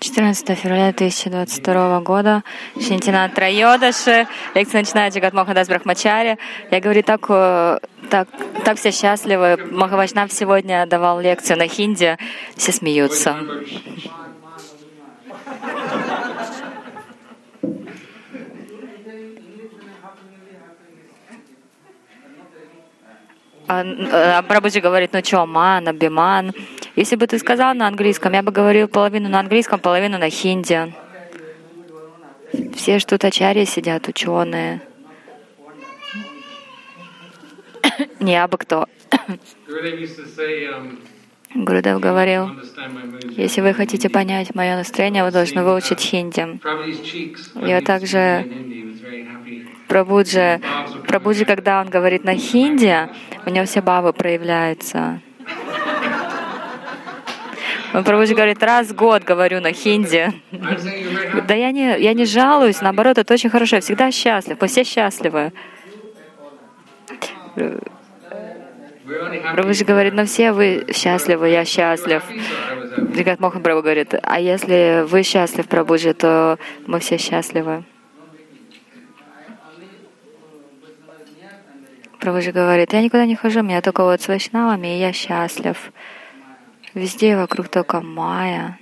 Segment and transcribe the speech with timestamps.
[0.00, 2.42] 14 февраля 2022 года,
[2.78, 6.38] Шинтина Трайодаши, лекция начинает Джагат Мохадас Брахмачари.
[6.70, 7.78] Я говорю, так, э,
[8.10, 8.28] так,
[8.64, 9.56] так все счастливы.
[9.72, 12.16] Махавачнав сегодня давал лекцию на хинди,
[12.56, 13.36] все смеются.
[23.66, 23.82] А,
[24.38, 26.52] а Прабhuджи говорит, ну что, ман, абиман.
[26.96, 30.94] Если бы ты сказал на английском, я бы говорил половину на английском, половину на хинди.
[32.74, 34.80] Все что тут ачарьи сидят, ученые.
[38.20, 38.86] Не абы кто.
[41.54, 42.50] Гурудев говорил,
[43.36, 46.60] если вы хотите понять мое настроение, вы должны выучить хинди.
[47.54, 48.46] Вот также
[49.88, 50.60] Прабуджи,
[51.06, 53.08] Прабуджи, когда он говорит на хинди,
[53.46, 55.20] у него все бабы проявляются.
[58.02, 60.32] Прабуджи говорит, раз в год говорю на хинди.
[61.46, 64.82] Да я не, я не жалуюсь, наоборот, это очень хорошо, я всегда счастлив, мы все
[64.82, 65.52] счастливы.
[69.04, 72.22] Прабhuджи говорит, ну все вы счастливы, я счастлив.
[73.12, 77.84] Джигат Мохан Прабhu говорит, а если вы счастлив, Прабhuджи, то мы все счастливы.
[82.18, 85.92] Прабhuджи говорит, я никуда не хожу, меня только вот с вайшнавами, и я счастлив.
[86.94, 88.78] Везде вокруг только майя.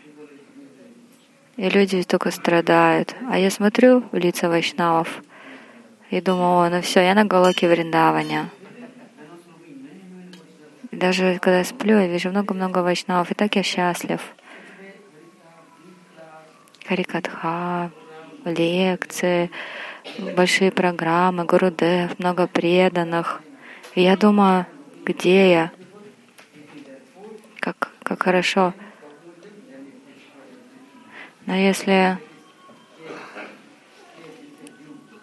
[1.57, 3.17] И люди только страдают.
[3.31, 5.23] А я смотрю в лица вайшнавов
[6.11, 8.51] и думаю, о, ну все, я на Галоке Вриндаване.
[10.91, 14.21] Даже когда я сплю, я вижу много-много вайшнавов, и так я счастлив.
[16.87, 17.91] Харикатха,
[18.45, 19.51] лекции,
[20.37, 23.41] большие программы, Гурудев, много преданных.
[23.95, 24.67] И я думаю,
[25.05, 25.73] где я?
[28.13, 28.75] Как, хорошо.
[31.47, 32.19] Но если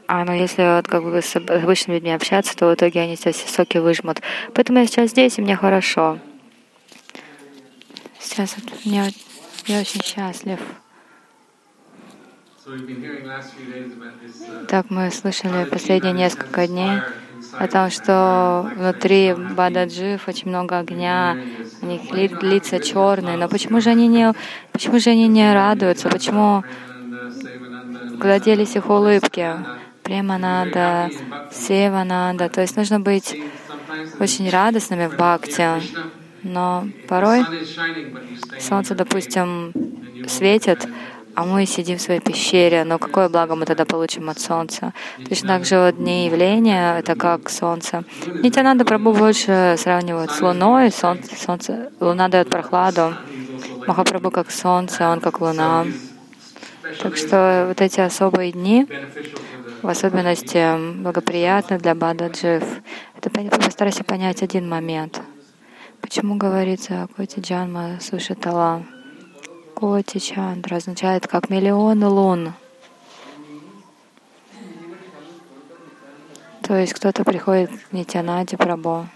[0.08, 3.32] а но если вот как бы с обычными людьми общаться, то в итоге они тебя
[3.32, 4.24] все соки выжмут.
[4.56, 6.18] Поэтому я сейчас здесь, и мне хорошо.
[8.20, 9.12] Сейчас вот мне,
[9.68, 10.60] я очень счастлив.
[14.68, 17.04] Так мы слышали последние несколько дней
[17.58, 21.38] о том, что внутри Бададжив очень много огня,
[21.82, 24.34] у них ли, лица черные, но почему же они не,
[24.72, 26.64] почему же они не радуются, почему
[28.20, 29.56] куда делись их улыбки?
[30.10, 31.12] према надо,
[31.52, 32.50] сева надо.
[32.50, 33.38] То есть нужно быть
[34.20, 35.68] очень радостными в бхакти.
[36.42, 37.46] Но порой
[38.60, 39.72] солнце, допустим,
[40.28, 40.88] светит,
[41.36, 44.94] а мы сидим в своей пещере, но какое благо мы тогда получим от солнца?
[45.28, 48.04] Точно так же вот дни явления— это как солнце.
[48.26, 53.14] Нитянанда Прабhu больше сравнивают с луной, солнце, солнце, луна дает прохладу,
[53.88, 55.86] Махапрабху как солнце, он как луна.
[57.02, 58.88] Так что вот эти особые дни,
[59.82, 62.64] в особенности благоприятны для Бададжив.
[63.18, 65.22] Это постарайся понять один момент.
[66.02, 68.84] Почему говорится Коти Джанма Сушитала?
[69.80, 72.54] Коти Чандра означает как миллионы лун.
[76.62, 79.08] То есть кто-то приходит к Нитянаде Прабо,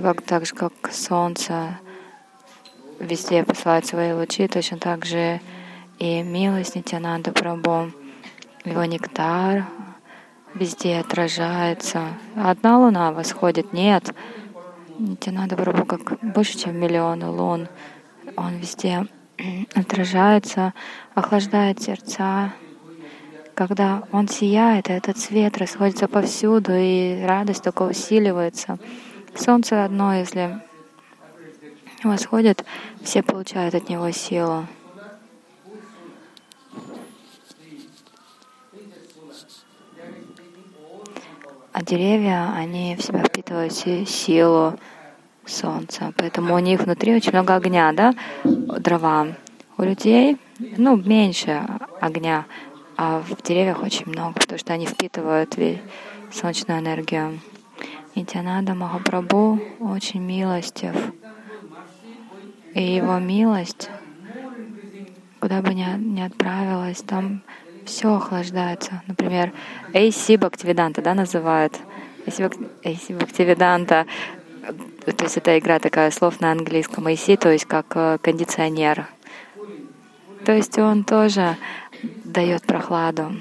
[0.00, 1.80] как, так же, как солнце
[3.00, 5.40] везде посылает свои лучи, точно так же
[5.98, 7.90] и милость Нитянанда Прабо
[8.64, 9.66] его нектар
[10.54, 12.04] везде отражается.
[12.36, 14.14] Одна луна восходит, нет.
[15.18, 17.66] Тебе надо Прабху как больше, чем миллионы лун.
[18.36, 19.08] Он везде
[19.74, 20.74] отражается,
[21.14, 22.52] охлаждает сердца.
[23.54, 28.78] Когда он сияет, этот свет расходится повсюду, и радость только усиливается.
[29.34, 30.60] Солнце одно, если
[32.02, 32.64] восходит,
[33.02, 34.66] все получают от него силу.
[41.72, 44.78] А деревья, они в себя впитывают силу
[45.50, 48.14] солнца, поэтому у них внутри очень много огня, да,
[48.44, 49.26] дрова.
[49.76, 50.36] У людей,
[50.76, 51.66] ну, меньше
[52.00, 52.46] огня,
[52.96, 55.56] а в деревьях очень много, потому что они впитывают
[56.30, 57.40] солнечную энергию.
[58.14, 60.94] Нитянада Махапрабху очень милостив.
[62.74, 63.90] И его милость,
[65.40, 67.42] куда бы ни, ни отправилась, там
[67.84, 69.02] все охлаждается.
[69.06, 69.52] Например,
[69.92, 71.78] AC Бхактивиданта, да, называют.
[72.26, 74.06] AC Бхактивиданта,
[74.60, 77.06] то есть это игра такая слов на английском.
[77.06, 79.08] AC, то есть как э, кондиционер.
[80.44, 81.56] То есть он тоже
[82.24, 83.32] дает прохладу.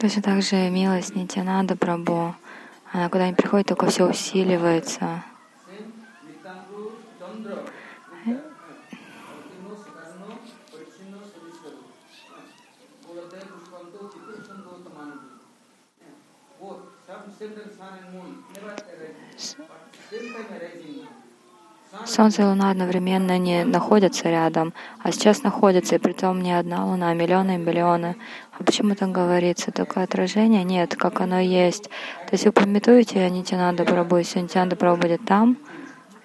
[0.00, 2.34] Точно так же милость Нитянада Прабу,
[2.92, 5.22] Она куда ни приходит, только все усиливается.
[22.06, 26.86] Солнце и Луна одновременно не находятся рядом, а сейчас находятся, и при том не одна
[26.86, 28.16] Луна, а миллионы и миллионы.
[28.58, 29.72] А почему так говорится?
[29.72, 30.62] Только отражение?
[30.62, 31.84] Нет, как оно есть.
[31.84, 35.56] То есть вы пометуете Нитянанда Прабху, если Нитянанда Прабху будет там,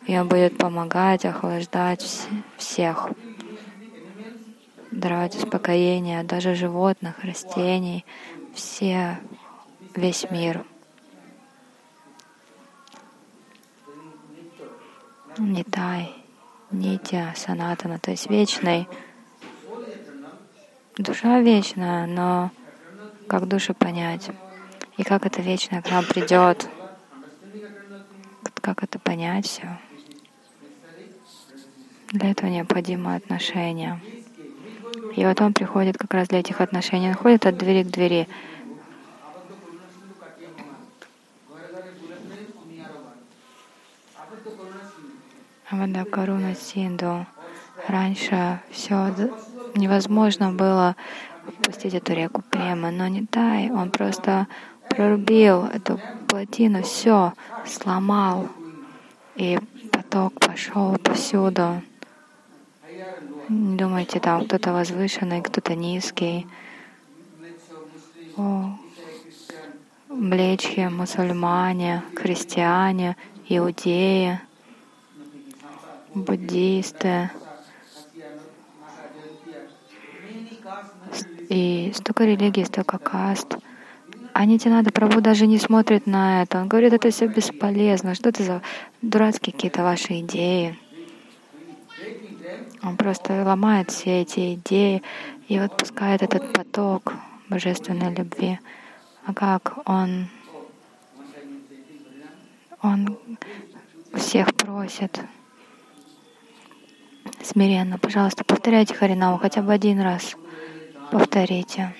[0.05, 2.27] и он будет помогать, охлаждать
[2.57, 3.09] всех,
[4.91, 8.05] даровать успокоение, даже животных, растений,
[8.53, 9.19] все,
[9.97, 10.65] весь мир.
[15.37, 16.15] Нитай,
[16.71, 18.87] Нитя, Санатана, то есть вечный.
[20.97, 22.51] Душа вечная, но
[23.27, 24.29] как душу понять?
[24.97, 26.69] И как это вечное к нам придет?
[28.61, 29.77] Как это понять все?
[32.11, 33.99] Для этого необходимо отношения.
[35.15, 37.09] И вот он приходит как раз для этих отношений.
[37.09, 38.27] Он ходит от двери к двери.
[45.67, 47.25] Авада Каруна Синду.
[47.87, 49.11] Раньше все
[49.73, 50.95] невозможно было
[51.63, 54.45] пустить эту реку прямо, но не дай, он просто
[54.89, 57.33] прорубил эту плотину, все
[57.65, 58.47] сломал,
[59.35, 59.57] и
[59.91, 61.81] поток пошел повсюду.
[63.49, 66.45] Не думайте, там кто-то возвышенный, кто-то низкий.
[68.37, 68.69] О,
[70.09, 73.17] млечхи, мусульмане, христиане,
[73.49, 74.39] иудеи—
[76.15, 77.29] буддисты.
[81.49, 83.57] И столько религий, столько каст.
[84.33, 86.59] А Нитинада Прабу даже не смотрит на это.
[86.59, 88.15] Он говорит, это все бесполезно.
[88.15, 88.61] Что это за
[89.01, 90.77] дурацкие какие-то ваши идеи?
[92.81, 95.01] Он просто ломает все эти идеи
[95.47, 97.13] и вот пускает этот поток
[97.49, 98.59] божественной любви.
[99.25, 100.27] А как он,
[102.81, 103.17] он
[104.13, 105.23] всех просит
[107.45, 107.97] смиренно.
[107.97, 110.35] Пожалуйста, повторяйте Харинаму хотя бы один раз.
[111.11, 111.93] Повторите.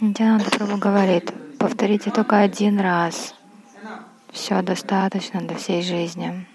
[0.00, 3.34] Нитянанда Прабhu говорит, повторите только один раз.
[4.30, 6.46] Все достаточно для всей жизни.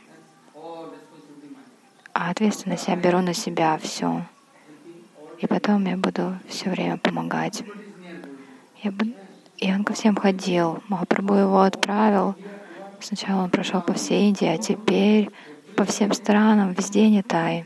[2.13, 4.25] А ответственность я беру на себя все.
[5.39, 7.63] И потом я буду все время помогать.
[9.57, 10.83] И он ко всем ходил.
[10.89, 12.35] Махапрабху его отправил.
[12.99, 15.29] Сначала он прошел по всей Индии, а теперь
[15.75, 17.65] по всем странам, везде не тай.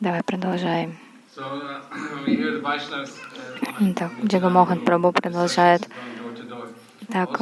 [0.00, 0.98] Давай продолжаем.
[3.96, 5.88] Так, Джагамохан Прабhu продолжает.
[7.14, 7.40] Так,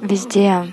[0.00, 0.66] везде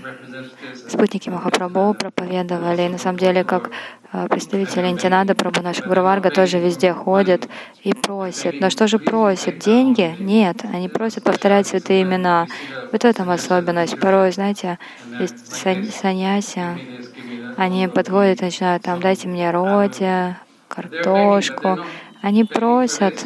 [0.87, 2.87] спутники Махапрабху проповедовали.
[2.87, 3.71] На самом деле, как
[4.11, 7.49] а, представители Интинада Прабху, наш Гурварга тоже везде ходят
[7.81, 8.59] и просят.
[8.59, 9.57] Но что же просят?
[9.57, 10.15] Деньги?
[10.19, 12.45] Нет, они просят повторять святые имена.
[12.91, 13.99] Вот в этом особенность.
[13.99, 14.77] Порой, знаете,
[15.19, 16.77] есть саньяси,
[17.57, 20.35] они подходят и начинают там, дайте мне роти,
[20.67, 21.79] картошку.
[22.21, 23.25] Они просят,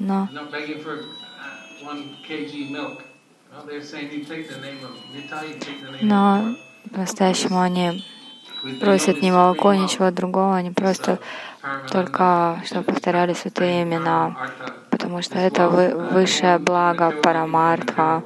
[0.00, 0.28] но
[6.00, 6.54] но
[6.92, 8.04] по-настоящему они
[8.80, 11.18] просят не молоко, ничего другого, они просто
[11.90, 14.36] только чтобы повторяли святые имена,
[14.90, 18.22] потому что это высшее благо Парамартха.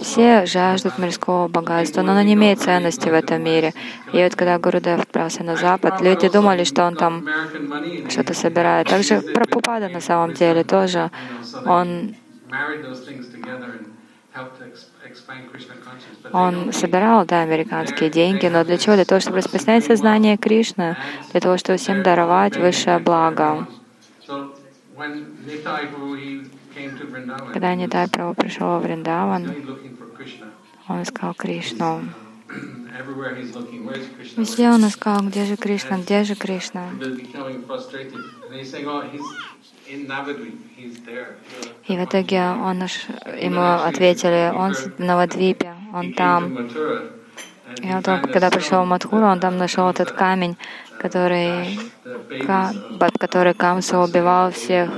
[0.00, 3.74] Все жаждут мирского богатства, но оно не имеет ценности в этом мире.
[4.12, 7.26] И вот когда Гурудев отправился на Запад, люди думали, что он там
[8.08, 8.88] что-то собирает.
[8.88, 11.10] Также Прабхупада на самом деле тоже,
[11.66, 12.14] он
[16.32, 18.94] он собирал, да, американские деньги, но для чего?
[18.94, 20.96] Для того, чтобы распространять сознание Кришны,
[21.32, 23.66] для того, чтобы всем даровать высшее благо.
[27.52, 29.56] Когда Нитай Прабhu пришел во Вриндаван,
[30.86, 32.02] он искал Кришну.
[34.36, 36.90] Везде он искал, где же Кришна, где же Кришна.
[41.86, 42.82] И в итоге он,
[43.40, 46.68] ему ответили, он в Навадвипе, он там.
[47.82, 50.56] И он, когда пришел в Мадхуру, он там нашел этот камень,
[50.98, 51.78] который,
[52.98, 54.90] под который Камса убивал всех,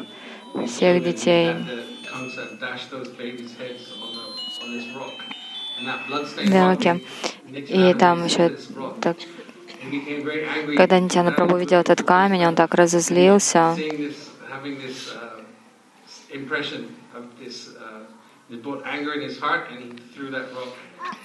[0.67, 1.55] всех детей.
[6.45, 7.03] Деваки.
[7.49, 8.51] И там еще
[9.01, 9.17] так,
[10.77, 13.77] Когда Нитяна Прабhu видел этот камень, он так разозлился.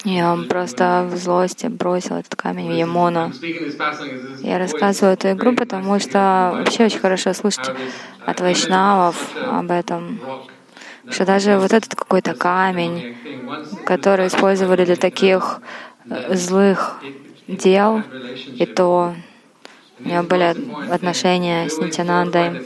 [0.04, 3.32] И он просто в злости бросил этот камень в Ямону.
[4.42, 7.70] Я рассказываю эту игру, потому что вообще очень хорошо слушать
[8.24, 9.16] от вайшнавов
[9.46, 10.20] об этом,
[11.10, 13.16] что даже вот этот какой-то камень,
[13.84, 15.60] который использовали для таких
[16.08, 17.02] э, злых
[17.46, 18.02] дел,
[18.58, 19.14] и то
[20.00, 20.54] у него были
[20.90, 22.62] отношения с Нитянандой.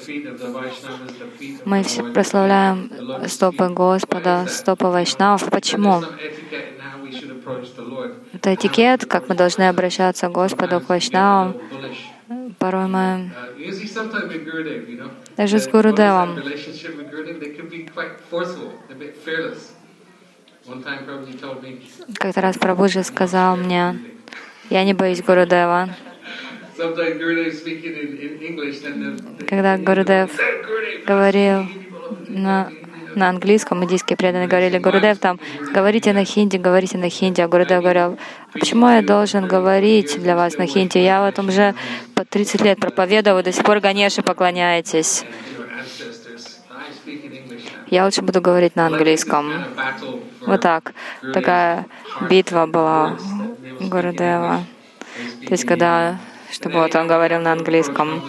[1.65, 2.91] Мы все прославляем
[3.27, 5.49] стопы Господа, стопы Вайшнавов.
[5.51, 6.03] Почему?
[8.33, 11.57] Это этикет, как мы должны обращаться к Господу, к Вайшнавам.
[12.59, 13.33] Порой мы
[15.37, 16.39] даже с Гурудевом
[22.19, 23.99] как-то раз Прабhuджи сказал мне,
[24.71, 25.91] я не боюсь Гурудева.
[29.49, 30.31] Когда Гурудев
[31.07, 31.67] говорил
[32.29, 32.73] на,
[33.15, 35.39] на английском, индийские преданные говорили, Гурудев там,
[35.73, 37.41] говорите на хинди, говорите на хинди.
[37.41, 38.19] А Гурудев говорил,
[38.53, 40.99] «А почему я должен говорить для вас на хинди?
[40.99, 41.75] Я вот уже
[42.15, 45.25] по 30 лет проповедовал, до сих пор Ганеше поклоняетесь.
[47.93, 49.53] Я лучше буду говорить на английском.
[50.47, 50.95] Вот так.
[51.35, 51.87] Такая
[52.29, 53.19] битва была
[53.81, 54.65] Гурудева.
[55.47, 56.19] То есть, когда,
[56.53, 58.23] чтобы вот он говорил на английском.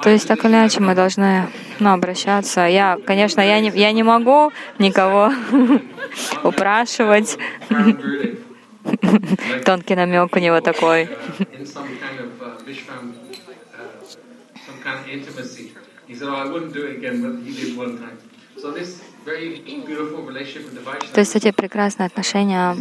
[0.00, 1.48] То есть, так или иначе, мы должны
[1.78, 2.66] ну, обращаться.
[2.66, 5.32] Я, конечно, я не, я не могу никого
[6.42, 7.38] упрашивать.
[9.64, 11.08] Тонкий намек у него такой.
[21.12, 22.76] То есть эти прекрасные отношения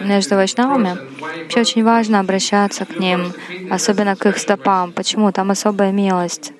[0.00, 0.96] между вайшнавами,
[1.42, 3.32] вообще очень важно обращаться к ним,
[3.70, 4.92] особенно к их стопам.
[4.92, 5.32] Почему?
[5.32, 6.52] Там особая милость.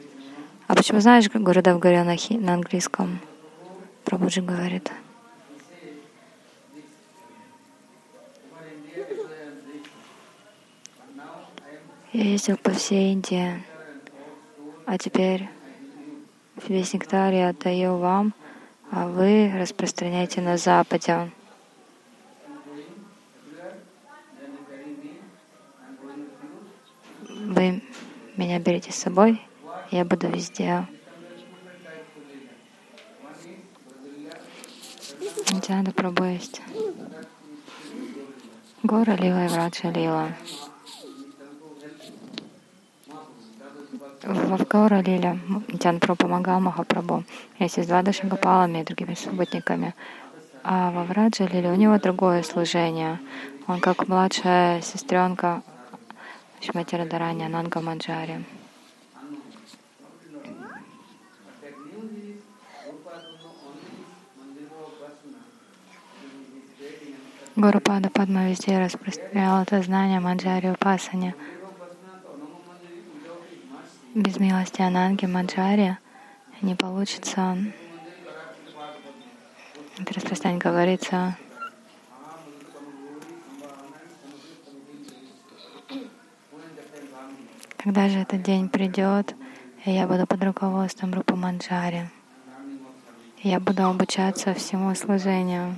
[0.67, 3.21] А почему, знаешь, Гурудев говорил на, хи, на английском?
[4.05, 4.91] Прабуджи говорит.
[12.12, 13.62] Я ездил по всей Индии,
[14.87, 15.49] а теперь
[16.67, 18.35] весь нектар я отдаю вам,
[18.90, 21.30] а вы распространяете на Западе.
[27.28, 27.83] Вы
[28.37, 29.40] меня берете с собой,
[29.90, 30.87] я буду везде.
[35.50, 36.61] Нитянда Прабhu есть.
[38.83, 40.28] Гора Лила и Враджа Лила.
[44.29, 47.25] В Гаура Лиле Нитян Прабhu помогал Махапрабху
[47.59, 49.95] вместе с Двадаши Гопалами и другими субботниками.
[50.63, 53.21] А во Враджа Лиле у него другое служение.
[53.67, 55.63] Он как младшая сестренка
[56.61, 58.45] Шмати Радарани Ананга Маджари.
[67.57, 71.35] Гурупада Падма везде распространял это знание Маджари Упасани.
[74.15, 75.99] Без милости Ананги Маджари
[76.62, 77.57] не получится.
[79.99, 81.37] Это распространение говорится
[87.77, 89.35] Когда же этот день придет,
[89.85, 92.11] и я буду под руководством Рупа Манджари.
[93.43, 95.77] Я буду обучаться всему служению.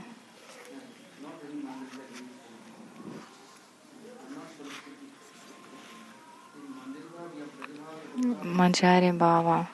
[8.43, 9.67] Манджари Бава,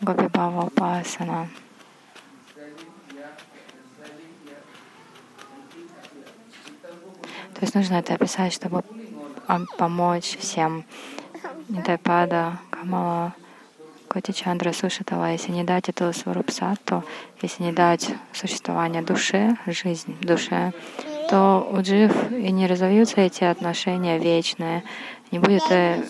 [0.00, 1.48] Гопи Бава Упасана.
[7.54, 8.82] То есть нужно это описать, чтобы
[9.76, 10.84] помочь всем
[11.68, 13.34] Нитайпада, Камала,
[14.08, 17.04] Коти Чандра, Сушитала, если не дать эту Сварупсату,
[17.42, 20.72] если не дать существование душе, жизнь душе,
[21.30, 24.82] то у джив и не разовьются эти отношения вечные,
[25.30, 26.02] не будет э,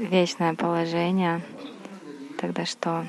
[0.00, 1.40] вечное положение,
[2.38, 3.06] тогда что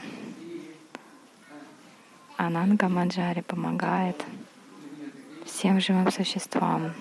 [2.37, 4.23] Ананга Маджари помогает
[5.45, 6.93] всем живым существам.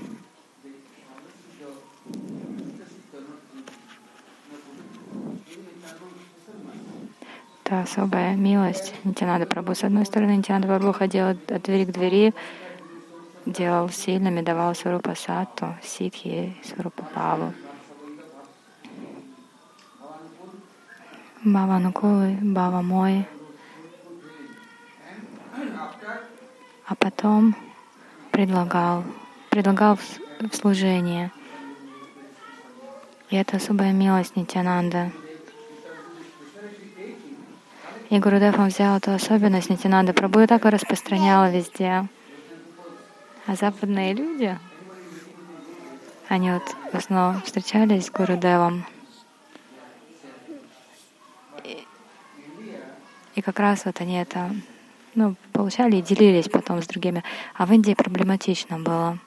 [7.62, 9.76] Это особая милость Нитянада Прабу.
[9.76, 12.34] С одной стороны, Нитянада Прабу ходил от двери к двери,
[13.46, 17.54] делал сильными, давал Сварупа Сатту, Ситхи, Сварупа Паву.
[21.44, 23.26] Бава Нукулы, Бава мой.
[26.88, 27.56] А потом
[28.32, 29.04] предлагал,
[29.50, 31.30] предлагал в служение.
[33.30, 35.12] И это особая милость Нитянанда.
[38.10, 40.12] И Гурудев он взял эту особенность Нитянанда.
[40.12, 42.08] Прабhu так и распространял везде.
[43.46, 44.58] А западные люди,
[46.28, 48.84] они вот в основном встречались с Гурудевом.
[51.62, 51.86] И,
[53.36, 54.50] и как раз вот они это
[55.14, 57.22] ну, получали и делились потом с другими.
[57.54, 59.18] А в Индии проблематично было.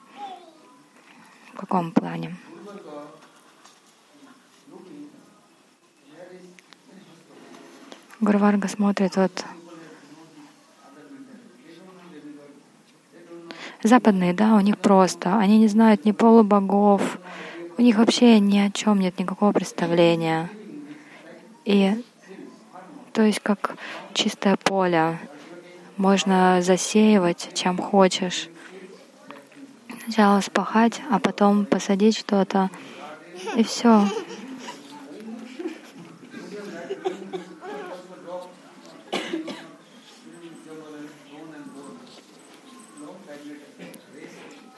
[1.54, 2.36] В каком плане?
[8.20, 9.46] Гурварга смотрит вот
[13.82, 17.18] западные, да, у них просто, они не знают ни полубогов,
[17.78, 20.50] у них вообще ни о чем нет никакого представления.
[21.64, 22.02] И
[23.12, 23.76] то есть как
[24.14, 25.18] чистое поле,
[25.96, 28.48] можно засеивать чем хочешь.
[30.04, 32.70] Сначала спахать, а потом посадить что-то,
[33.56, 34.06] и все.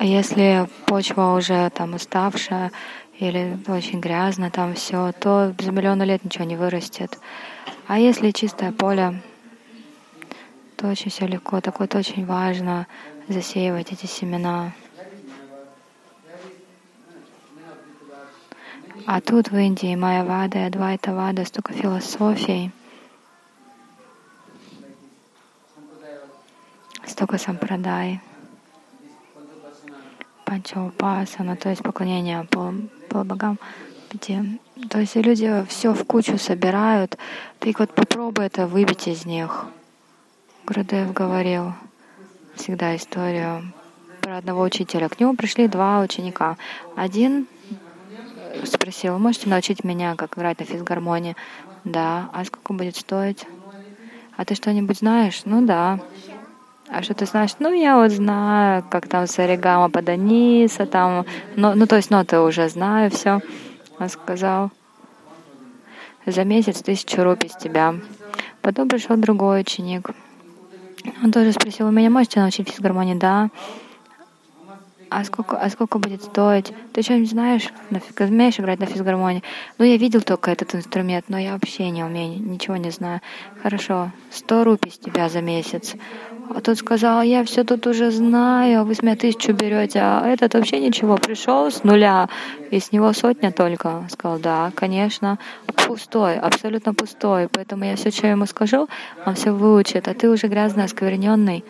[0.02, 2.72] А если почва уже там уставшая
[3.20, 7.20] или очень грязно там все, то за миллионы лет ничего не вырастет.
[7.86, 9.22] А если чистое поле,
[10.76, 11.60] то очень все легко.
[11.60, 12.88] Так вот очень важно
[13.28, 14.72] засеивать эти семена.
[19.06, 22.72] А тут в Индии Майя Вада и Адвайта Вада столько философий,
[27.06, 28.20] столько сампрадай.
[30.52, 32.46] Панчаупасана, то есть поклонение
[33.08, 33.58] полубогам.
[34.90, 37.16] То есть люди все в кучу собирают.
[37.58, 39.64] Ты вот попробуй это выбить из них.
[40.66, 41.72] Гурудев говорил
[42.54, 43.72] всегда историю
[44.20, 45.08] про одного учителя.
[45.08, 46.58] К нему пришли два ученика.
[46.96, 47.46] Один
[48.64, 51.34] спросил, можете научить меня, как играть на физгармонии?
[51.84, 52.28] Да.
[52.34, 53.46] А сколько будет стоить?
[54.36, 55.40] А ты что-нибудь знаешь?
[55.46, 55.98] Ну да.
[56.94, 57.52] А что ты знаешь?
[57.58, 61.24] Ну, я вот знаю, как там саригама паданиса, там,
[61.56, 63.40] ну, ну, то есть ноты уже знаю, все.
[63.98, 64.70] Он сказал,
[66.26, 67.94] за месяц тысячу рупий с тебя.
[68.60, 70.10] Потом пришел другой ученик.
[71.22, 73.14] Он тоже спросил, у меня можете научить физгармонии?
[73.14, 73.48] Да
[75.12, 76.72] а сколько, а сколько будет стоить?
[76.92, 77.68] Ты что-нибудь знаешь?
[77.90, 79.42] Нафиг, умеешь играть на физгармонии?
[79.78, 83.20] Ну, я видел только этот инструмент, но я вообще не умею, ничего не знаю.
[83.62, 85.94] Хорошо, сто рупий с тебя за месяц.
[86.54, 90.54] А тот сказал, я все тут уже знаю, вы с меня тысячу берете, а этот
[90.54, 92.28] вообще ничего, пришел с нуля,
[92.70, 94.06] и с него сотня только.
[94.10, 98.88] Сказал, да, конечно, пустой, абсолютно пустой, поэтому я все, что ему скажу,
[99.24, 101.64] он все выучит, а ты уже грязно оскверненный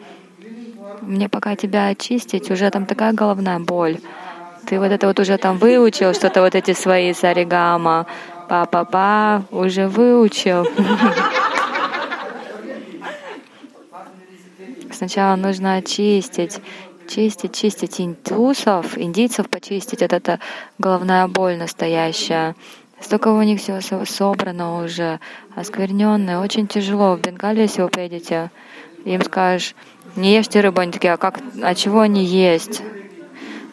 [1.03, 3.99] мне пока тебя очистить, уже там такая головная боль.
[4.67, 8.07] Ты вот это вот уже там выучил, что-то вот эти свои саригама,
[8.49, 10.67] па-па-па, уже выучил.
[14.93, 16.61] Сначала нужно очистить,
[17.09, 20.03] чистить, чистить индусов, индийцев почистить.
[20.03, 20.39] Это, это
[20.79, 22.55] головная боль настоящая.
[23.01, 25.19] Столько у них всего собрано уже,
[25.57, 26.39] оскверненное.
[26.39, 27.17] Очень тяжело.
[27.17, 28.53] В Бенгале, если вы поедете,
[29.05, 29.75] им скажешь,
[30.17, 30.81] не ешьте рыбу.
[30.81, 32.83] Они такие, а, как, а чего они есть?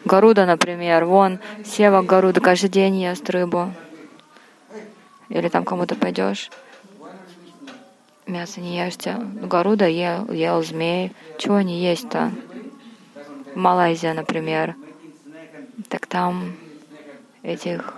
[0.04, 1.04] Гаруда, например.
[1.04, 3.72] Вон, Сева Гаруда каждый день ест рыбу.
[5.28, 6.50] Или там кому-то пойдешь,
[8.26, 9.16] мясо не ешьте.
[9.42, 11.12] Гаруда ел, ел змей.
[11.38, 12.32] Чего они есть-то?
[13.54, 14.74] Малайзия, например.
[15.88, 16.54] Так там
[17.42, 17.94] этих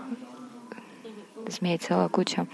[1.47, 2.47] змей целая куча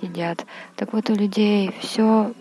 [0.00, 0.44] едят.
[0.76, 2.32] Так вот у людей все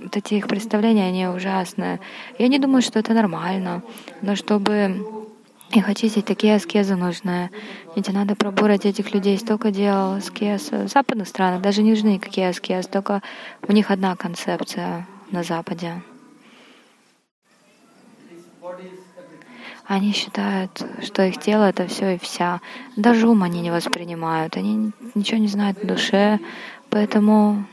[0.00, 2.00] вот эти их представления, они ужасные.
[2.38, 3.82] Я не думаю, что это нормально,
[4.22, 5.04] но чтобы
[5.72, 7.50] их очистить, такие аскезы нужны.
[7.96, 9.38] Ведь надо пробурать этих людей.
[9.38, 13.22] Столько делал аскез в западных странах, даже не нужны никакие аскезы, только
[13.66, 16.02] у них одна концепция на Западе.
[19.88, 22.60] Они считают, что их тело— это все и вся.
[22.96, 24.56] Даже ум они не воспринимают.
[24.56, 26.40] Они ничего не знают в душе,
[26.90, 27.64] поэтому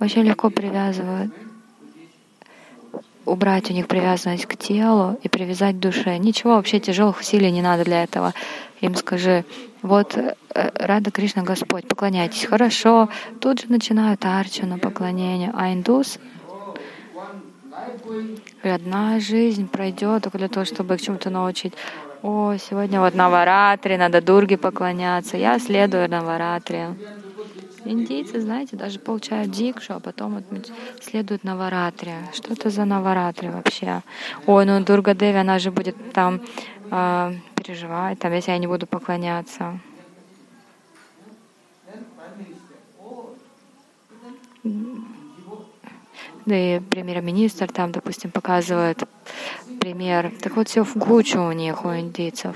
[0.00, 1.32] очень легко привязывают,
[3.24, 6.16] убрать у них привязанность к телу и привязать к душе.
[6.18, 8.32] Ничего вообще тяжелых усилий не надо для этого.
[8.80, 9.44] Им скажи,
[9.82, 12.46] вот э, Рада Кришна Господь, поклоняйтесь.
[12.46, 13.08] Хорошо,
[13.40, 15.52] тут же начинают арчану поклонение.
[15.54, 16.18] А индус
[18.62, 21.74] одна жизнь пройдет только для того, чтобы их чему-то научить.
[22.22, 25.36] О, сегодня вот на Варатре, надо Дурге поклоняться.
[25.36, 26.22] Я следую на
[27.88, 30.34] Индейцы, знаете, даже получают дикшу, а потом
[31.00, 31.42] следуют следует
[32.34, 34.02] Что это за Наваратри вообще?
[34.44, 36.42] Ой, ну Дурга Деви, она же будет там
[36.90, 39.80] э, переживать, там, если я не буду поклоняться.
[46.44, 49.02] Да и премьер-министр там, допустим, показывает
[49.80, 50.30] пример.
[50.42, 52.54] Так вот все в кучу у них, у индейцев.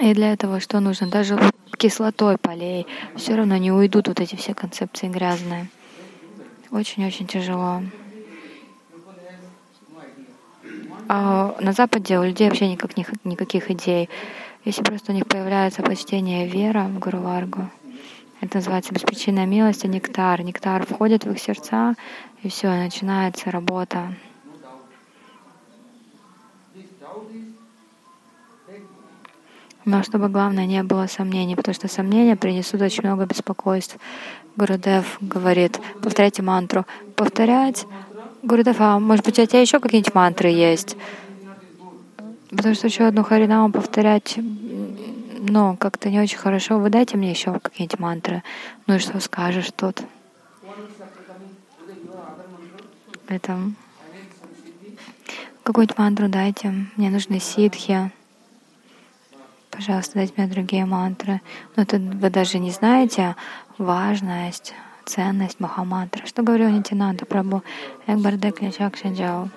[0.00, 1.08] И для этого что нужно?
[1.08, 1.38] Даже
[1.76, 5.68] кислотой полей все равно не уйдут вот эти все концепции грязные.
[6.70, 7.82] Очень-очень тяжело.
[11.08, 14.08] А на Западе у людей вообще никак, никаких идей.
[14.64, 17.70] Если просто у них появляется почтение вера в Гуру Варгу,
[18.40, 20.42] это называется беспричинная милость, а нектар.
[20.42, 21.94] Нектар входит в их сердца,
[22.42, 24.14] и все, начинается работа.
[29.88, 33.96] Но чтобы главное не было сомнений, потому что сомнения принесут очень много беспокойств.
[34.54, 36.84] Гурудев говорит, повторяйте мантру.
[37.16, 37.86] Повторять?
[38.42, 40.94] Гурудев, а может быть, у тебя еще какие-нибудь мантры есть?
[42.50, 46.78] Потому что еще одну харинаму повторять, ну, как-то не очень хорошо.
[46.78, 48.42] Вы дайте мне еще какие-нибудь мантры.
[48.86, 50.02] Ну и что скажешь тут?
[53.26, 53.58] Это
[55.62, 56.74] какую-нибудь мантру дайте.
[56.96, 58.12] Мне нужны ситхи
[59.78, 61.40] пожалуйста, дайте мне другие мантры.
[61.76, 63.36] Но тут вы даже не знаете
[63.78, 64.74] важность,
[65.06, 66.26] ценность Махамантры.
[66.26, 67.62] Что говорил Нитинанда Прабhu?
[68.08, 69.48] Экбардек Личак Шаджао.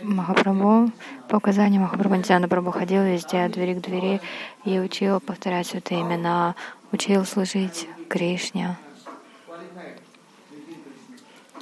[0.00, 0.92] Махапрабху,
[1.28, 4.20] по указанию Махапрабху Нитяна Прабху ходил везде от двери к двери
[4.64, 6.54] и учил повторять святые имена,
[6.90, 8.76] учил служить Кришне,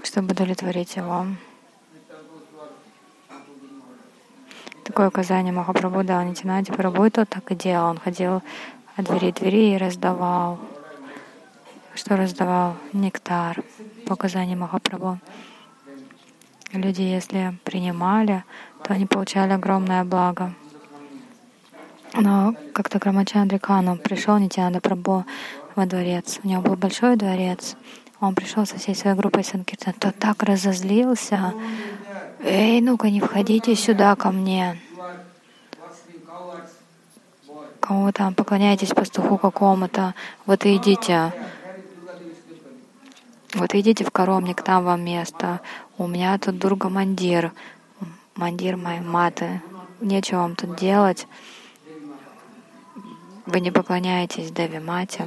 [0.05, 1.27] чтобы удовлетворить его.
[4.85, 7.91] Такое указание Махапрабху дал Нитянаде Прабху, и тот так и делал.
[7.91, 8.43] Он ходил
[8.95, 10.61] от двери к двери и раздавал.
[11.95, 12.77] Что раздавал?
[12.93, 13.65] Нектар
[14.07, 15.19] по указанию Махапрабху.
[16.73, 18.45] Люди, если принимали,
[18.85, 20.53] то они получали огромное благо.
[22.15, 25.25] Но как-то Грамачандри Кану пришел Нитянанда Прабhu
[25.75, 26.41] во дворец.
[26.43, 27.77] У него был большой дворец.
[28.21, 29.93] Он пришел со всей своей группой Санкиртан.
[29.95, 31.53] Тот так разозлился.
[32.43, 34.79] Эй, ну-ка, не входите сюда ко мне.
[37.81, 41.33] Кому там поклоняетесь пастуху какому-то, вот и идите.
[43.55, 45.61] Вот идите в коромник, там вам место.
[45.97, 47.53] У меня тут Дурга Мандир,
[48.37, 49.63] Мандир моей маты.
[50.01, 51.27] Нечего вам тут делать.
[53.47, 55.27] Вы не поклоняетесь Деви Мате.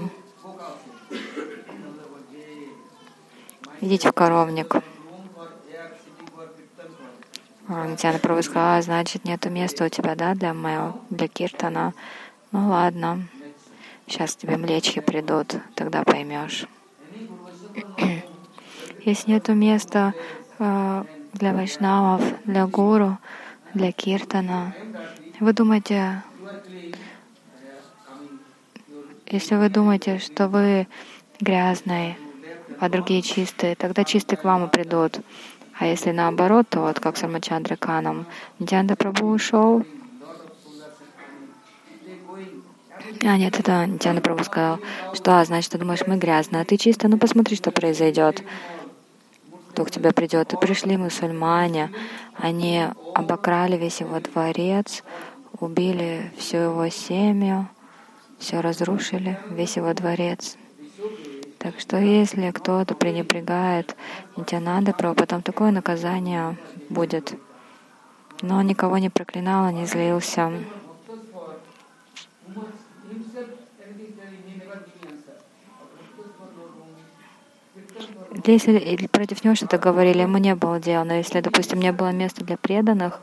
[3.82, 4.76] Идите в коровник.
[7.68, 11.94] Нитяна Прабhu сказала, «А, значит, нету места у тебя, да, для моего, для киртана.
[12.52, 13.28] Ну ладно,
[14.08, 16.66] сейчас тебе млечки придут, тогда поймешь.
[19.06, 20.16] Если нет места
[20.58, 23.18] э, для вайшнавов, для гуру,
[23.74, 24.74] для киртана,
[25.40, 26.24] вы думаете,
[29.28, 30.88] если вы думаете, что вы
[31.40, 32.18] грязные,
[32.80, 35.20] а другие чистые, тогда чистые к вам и придут.
[35.78, 38.26] А если наоборот, то вот как с Рамачандра Каном,
[38.60, 39.86] Нитянда Прабhu ушел,
[43.22, 44.80] а, нет, это Нитяна Прабhu сказал,
[45.14, 48.44] что, а, значит, ты думаешь, мы грязные, а ты чисто, ну посмотри, что произойдет.
[49.80, 50.52] Кто к тебе придет?
[50.52, 51.90] И пришли мусульмане,
[52.36, 55.06] они обокрали весь его дворец,
[55.58, 57.66] убили всю его семью,
[58.40, 60.58] все разрушили, весь его дворец.
[61.60, 63.96] Так что если кто-то пренебрегает
[64.36, 66.58] Нитянады Прабhu, потом такое наказание
[66.90, 67.40] будет.
[68.42, 70.52] Но никого не проклинал, не злился.
[78.46, 81.04] Если против него что-то говорили, ему не было дела.
[81.04, 83.22] Но если, допустим, не было места для преданных,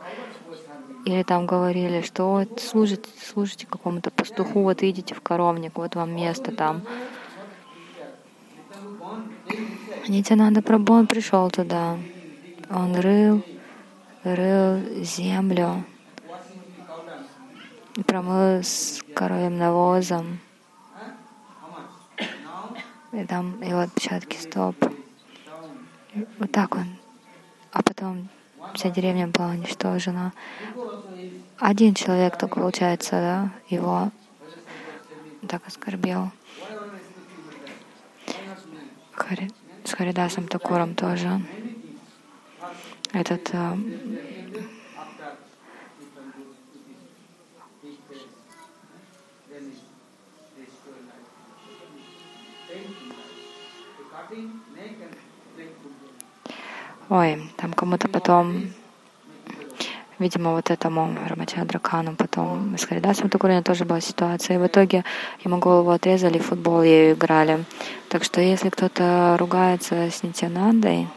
[1.05, 6.13] или там говорили, что вот служите, служите какому-то пастуху, вот идите в коровник, вот вам
[6.15, 6.81] место там.
[10.07, 11.97] Нитянанда Прабhu, он пришел туда.
[12.69, 13.43] Он рыл,
[14.23, 15.85] рыл землю,
[18.05, 20.39] промыл с коровьим навозом.
[23.13, 24.75] И там его отпечатки стоп.
[26.39, 26.97] Вот так он.
[27.71, 28.29] А потом
[28.73, 30.33] вся деревня была уничтожена.
[31.57, 34.11] Один человек только, получается, да, его
[35.47, 36.31] так оскорбил.
[39.13, 39.49] Хари,
[39.83, 41.41] с Харидасом Такуром тоже.
[43.13, 43.77] Этот э,
[57.09, 58.73] ой, там кому-то потом,
[60.19, 64.55] видимо, вот этому Рамачандра Кану потом с Харидасом Такурина тоже была ситуация.
[64.55, 65.03] И в итоге
[65.43, 67.65] ему голову отрезали, футбол ею играли.
[68.09, 71.07] Так что если кто-то ругается с Нитянандой,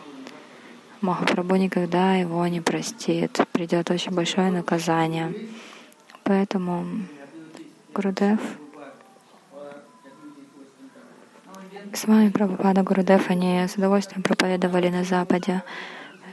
[1.00, 3.40] Махапрабху никогда его не простит.
[3.52, 5.32] Придет очень большое наказание.
[6.24, 6.84] Поэтому
[7.94, 8.38] Гурудев
[11.96, 15.62] с вами Прабхупада Гурудев, они с удовольствием проповедовали на Западе.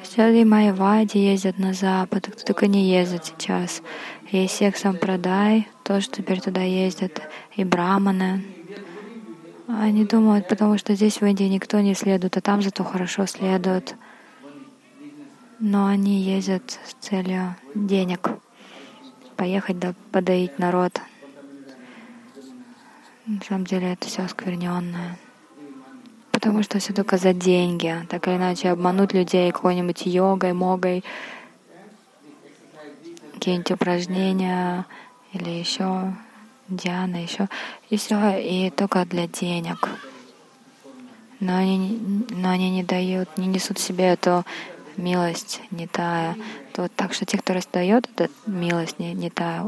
[0.04, 3.82] Сейчас и Майявади ездят на Запад, кто только не ездит сейчас.
[4.32, 7.22] И всех Сампрадай тоже теперь туда ездят,
[7.56, 8.46] и Браманы.
[9.68, 13.96] Они думают, потому что здесь в Индии никто не следует, а там зато хорошо следуют.
[15.60, 18.30] Но они ездят с целью денег,
[19.36, 21.02] поехать да подоить народ.
[23.26, 25.18] На самом деле это все оскверненное.
[26.38, 27.96] Потому что все только за деньги.
[28.10, 31.04] Так или иначе обмануть людей какой-нибудь йогой, могой,
[33.34, 34.86] какие-нибудь упражнения
[35.34, 36.14] или еще
[36.68, 37.50] Диана, еще.
[37.90, 39.90] И все, и только для денег.
[41.40, 44.46] Но они, но они не дают, не несут себе эту
[44.96, 46.36] милость не тая.
[46.74, 49.66] То вот так что те, кто раздает эту милость не, не тая,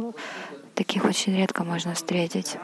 [0.75, 2.57] таких очень редко можно встретить.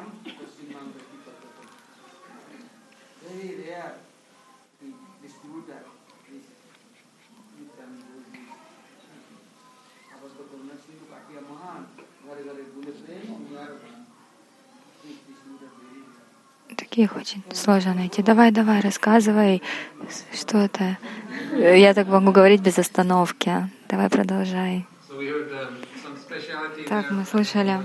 [16.95, 18.23] Таких очень сложно найти.
[18.23, 19.61] Давай, давай, рассказывай,
[20.33, 20.97] что это.
[21.51, 23.69] Я так могу говорить без остановки.
[23.89, 24.85] Давай, продолжай.
[26.87, 27.81] Так, мы слышали,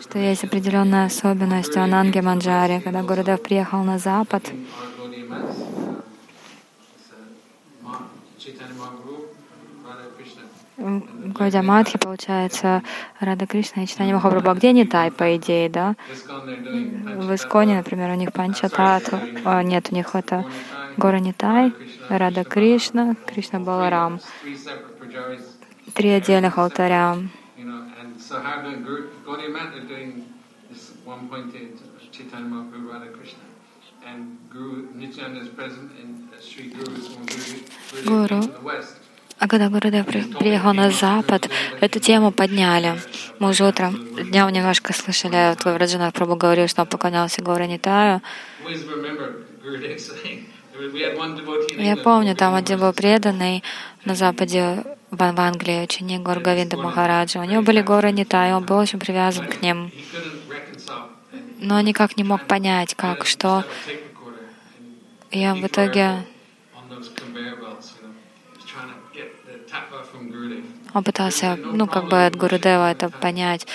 [0.00, 2.80] что есть определенная особенность у Ананги Манджари.
[2.80, 4.42] Когда Гурудев приехал на Запад,
[10.86, 12.82] в городе Мадхи, получается,
[13.20, 14.50] Рада Кришна и читание Махапрабху.
[14.50, 15.94] А где не тай, по идее, да?
[16.08, 19.18] В Исконе, например, у них Панчатату.
[19.44, 20.44] А, нет, у них это
[20.96, 21.72] Гора Нитай,
[22.08, 24.20] Рада Кришна, Кришна Баларам.
[25.94, 27.16] Три отдельных алтаря.
[38.04, 38.40] Гуру
[39.38, 41.48] а когда Гурудев приехал на Запад,
[41.80, 42.98] эту тему подняли.
[43.38, 43.94] Мы уже утром,
[44.30, 48.22] днем немножко слышали, твой Раджанат Прабу говорил, что он поклонялся Горе Нитаю.
[51.78, 53.62] Я помню, там один был преданный
[54.04, 57.40] на Западе, в Англии, ученик Горгавинда Махараджа.
[57.40, 59.90] У него были горы Нитай, он был очень привязан к ним.
[61.58, 63.64] Но никак не мог понять, как, что.
[65.30, 66.24] Я в итоге
[70.94, 73.66] он пытался, ну, как бы от Гурудева это понять.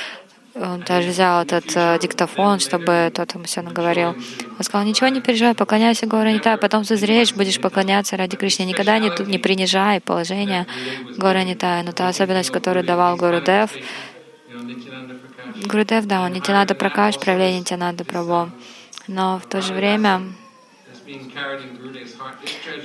[0.54, 4.10] Он даже взял этот э, диктофон, чтобы тот ему все наговорил.
[4.58, 8.64] Он сказал, ничего не переживай, поклоняйся Гора Нитай, потом созреешь, будешь поклоняться ради Кришны.
[8.64, 10.68] Никогда не, не принижай положение
[11.18, 11.84] Гора Нитай.
[11.84, 13.72] Но та особенность, которую давал Гурудев,
[15.68, 18.50] Гурудев, да, он Нитянада Пракаш, проявление Нитянада Прабhu.
[19.08, 20.22] Но в то же время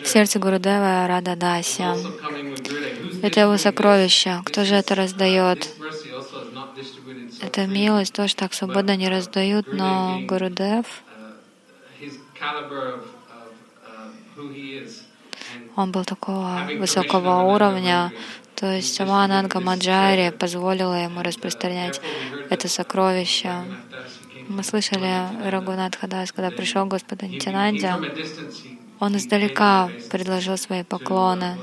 [0.02, 1.96] в сердце Гурудева Рада Дася.
[3.22, 4.42] Это его сокровище.
[4.44, 5.68] Кто же это раздает?
[7.42, 10.86] Это милость, тоже так свободно не раздают, но Гурудев,
[15.76, 18.12] он был такого высокого уровня,
[18.54, 22.00] то есть сама Ананга Маджари позволила ему распространять
[22.48, 23.52] это сокровище.
[24.48, 28.00] Мы слышали Рагунат Хадас, когда пришел Господа Нитянандя,
[28.98, 31.56] он издалека предложил свои поклоны.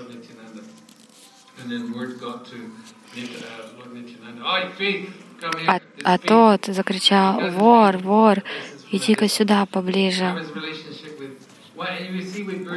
[5.67, 8.43] А, а тот закричал, вор, вор,
[8.91, 10.45] иди-ка сюда поближе.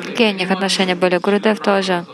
[0.04, 1.18] Какие у них отношения были?
[1.18, 2.06] Гурудев тоже.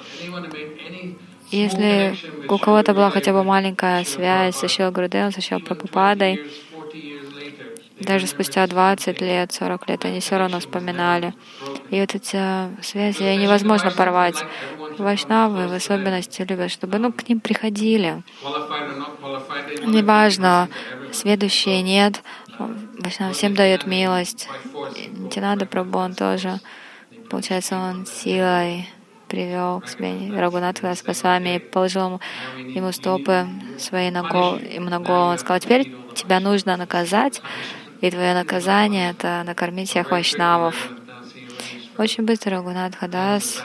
[1.51, 2.17] Если
[2.49, 6.41] у кого-то была хотя бы маленькая связь с Шил Гурудевом, с Шил Прабхупадой,
[8.03, 11.35] даже спустя 20 лет, 40 лет, они все равно вспоминали.
[11.91, 12.39] И вот эти
[12.83, 14.45] связи невозможно порвать.
[14.99, 18.23] Вайшнавы в особенности любят, чтобы ну, к ним приходили.
[19.85, 20.69] Неважно,
[21.13, 22.23] следующие нет.
[22.59, 24.49] Вайшнав всем дает милость.
[25.13, 26.61] Не надо Прабhu, он тоже.
[27.31, 28.89] Получается, он силой
[29.33, 32.21] привел к себе Рагунатха с вами и положил ему,
[32.59, 33.47] ему стопы
[33.79, 35.31] своей ногой, ему на голову.
[35.31, 37.41] Он сказал, теперь тебя нужно наказать,
[38.03, 40.91] и твое наказание— это накормить всех вайшнавов.
[41.97, 43.65] Очень быстро Рагунат Хадас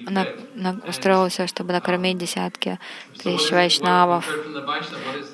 [0.00, 2.80] на, на, устроился, чтобы накормить десятки
[3.22, 4.28] тысяч вайшнавов.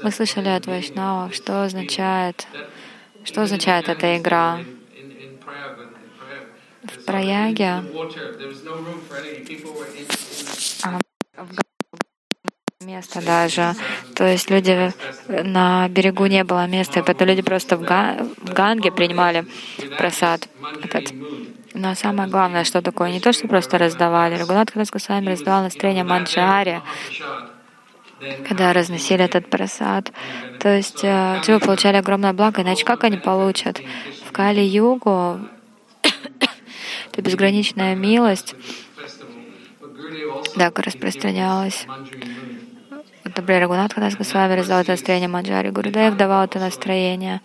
[0.03, 2.47] Мы слышали от вайшнавов, что означает,
[3.25, 4.61] что означает эта игра.
[6.83, 7.83] В Праяге
[10.83, 10.99] а,
[11.39, 11.74] в
[12.85, 13.75] место даже.
[14.15, 14.93] То есть люди
[15.29, 19.45] на берегу не было места, поэтому люди просто в, га в Ганге принимали
[19.99, 20.49] просад
[20.83, 21.13] этот.
[21.75, 24.37] Но самое главное, что такое, не то, что просто раздавали.
[24.37, 26.83] Рагунат Кадас-Госвами раздавал настроение манджари,
[28.47, 30.13] когда разносили этот просад.
[30.61, 33.81] То есть э, дживы получали огромное благо, иначе как они получат?
[34.29, 35.41] В Кали-югу
[37.13, 38.55] это безграничная милость
[40.57, 41.87] так распространялась.
[43.37, 47.41] Например, Рагунат Кадас Госвами раздал это настроение Манджари, Гурудев давал это настроение.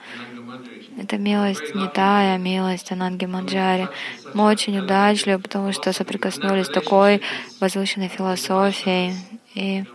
[1.02, 3.88] Это милость не тая, милость Ананги Манджари.
[4.34, 7.22] Мы очень удачливы, потому что соприкоснулись с такой
[7.62, 9.16] возвышенной философией
[9.56, 9.86] и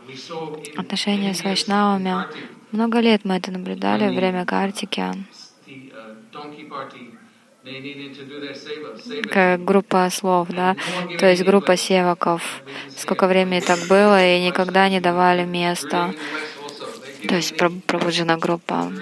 [0.76, 2.26] отношения с вайшнавами.
[2.72, 5.04] Много лет мы это наблюдали во время Картики.
[9.31, 10.77] Как группа слов, да,
[11.18, 12.62] то есть группа севаков.
[12.96, 16.14] Сколько времени так было, и никогда не давали места.
[17.29, 18.92] То есть пробужена группа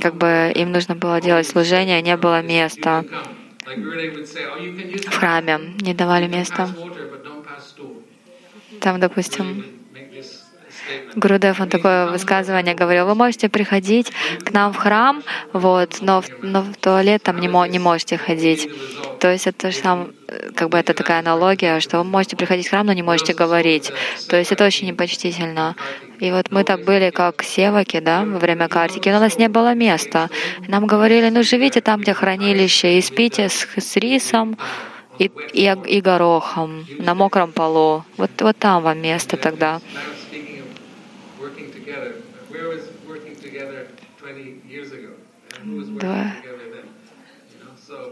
[0.00, 3.04] как бы им нужно было делать служение, не было места
[5.06, 6.68] в храме, не давали места.
[8.80, 9.64] Там, допустим,
[11.14, 14.12] Гурудев, он такое высказывание говорил, вы можете приходить
[14.44, 15.22] к нам в храм,
[15.52, 18.68] вот, но в, но в туалет там не, мо, не можете ходить.
[19.18, 20.12] То есть это же сам,
[20.54, 23.92] как бы это такая аналогия, что вы можете приходить в храм, но не можете говорить.
[24.28, 25.76] То есть это очень непочтительно.
[26.20, 29.48] И вот мы так были, как севаки, да, во время картики, но у нас не
[29.48, 30.28] было места.
[30.68, 34.58] Нам говорили, ну живите там, где хранилище, и спите с, с рисом,
[35.18, 38.04] и, и, и горохом на мокром полу.
[38.16, 39.80] Вот, вот там вам место тогда.
[46.00, 46.32] Два,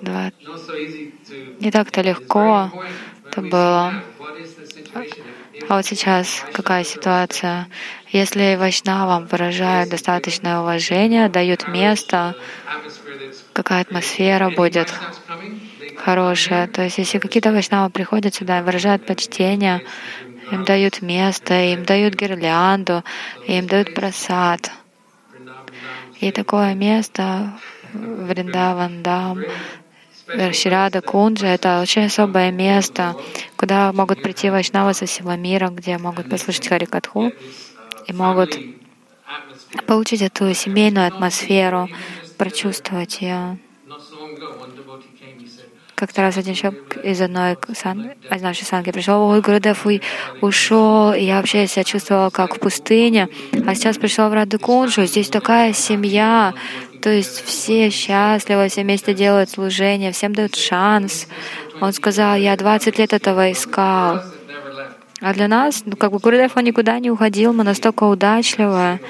[0.01, 0.31] два.
[1.59, 2.71] Не так-то легко
[3.31, 3.95] это было.
[5.67, 7.69] А вот сейчас какая ситуация?
[8.13, 12.37] Если вайшнавам выражают достаточное уважение, дают место,
[13.55, 14.93] какая атмосфера будет
[15.95, 16.69] хорошая.
[16.69, 19.83] То есть если какие-то вайшнавы приходят сюда и выражают почтение,
[20.51, 23.05] им дают место, им дают гирлянду,
[23.47, 24.71] им дают просад.
[26.21, 27.53] И такое место
[27.93, 29.43] Вриндавандам,
[30.53, 33.17] Ширада Кунджа— это очень особое место,
[33.57, 37.33] куда могут прийти вайшнавы со всего мира, где могут послушать Харикатху
[38.07, 38.59] и могут
[39.87, 41.89] получить эту семейную атмосферу,
[42.37, 43.59] прочувствовать ее.
[45.95, 49.85] Как-то раз один человек из одной сан, из нашей санки пришел, ой, Гурудев
[50.41, 53.29] ушел, и я вообще себя чувствовала как в пустыне,
[53.67, 56.55] а сейчас пришел в Радыкунджу, здесь такая семья,
[57.01, 61.27] то есть все счастливы, все вместе делают служение, всем дают шанс.
[61.81, 64.23] Он сказал, я 20 лет этого искал.
[65.21, 69.01] А для нас, ну, как бы Гурдев, он никуда не уходил, мы настолько удачливы.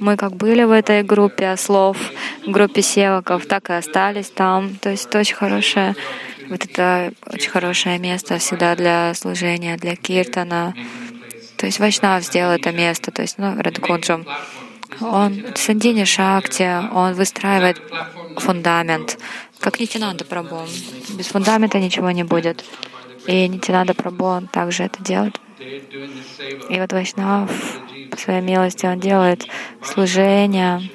[0.00, 1.98] Мы как были в этой группе ослов,
[2.46, 4.76] группе севаков, так и остались там.
[4.80, 5.94] То есть это очень хорошее
[6.50, 10.74] вот это очень хорошее место всегда для служения, для киртана.
[11.56, 14.24] То есть Вайшнав сделал это место, то есть ну, Радхунджу.
[15.00, 17.80] Он Сандини Шакти, он выстраивает
[18.36, 19.18] фундамент,
[19.58, 20.66] как Нитинанда Прабhu.
[21.16, 22.64] Без фундамента ничего не будет.
[23.26, 25.40] И Нитинанда Прабhu, он также это делает.
[25.60, 27.50] И вот Вайшнав,
[28.10, 29.46] по своей милости, он делает
[29.82, 30.90] служение,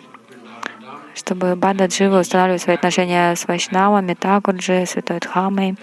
[1.14, 5.76] чтобы Бада Джива устанавливать свои отношения с Вайшнавами, Такурджи, Святой Дхамой,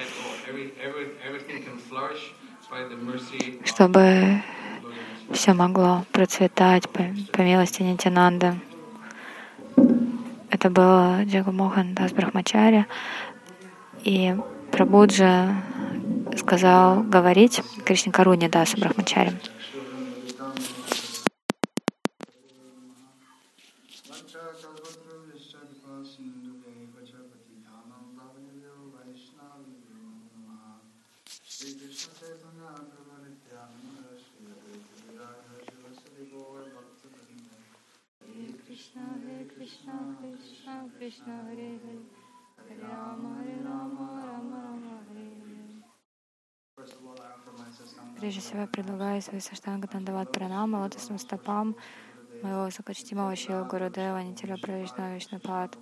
[3.64, 4.42] чтобы
[5.32, 7.02] все могло процветать по,
[7.32, 8.54] по милости Нитянанды.
[10.50, 12.86] Это был Джагамохан Дас Брахмачари,
[14.04, 14.36] и
[14.70, 15.54] Прабуджа
[16.36, 18.76] сказал говорить Кришна Каруни Даса
[41.02, 41.02] Брахмачари.
[41.02, 41.98] Кришна, Харе Харе,
[42.56, 45.26] Харе Рама, Харе Рама, Рама Рама, Харе
[48.20, 51.76] Прежде всего, я предлагаю свои саштанга Тандават Пранама лотосным стопам
[52.42, 55.76] моего высокочтимого Шила Гурудева, Нитиля Правишна Вишнапад.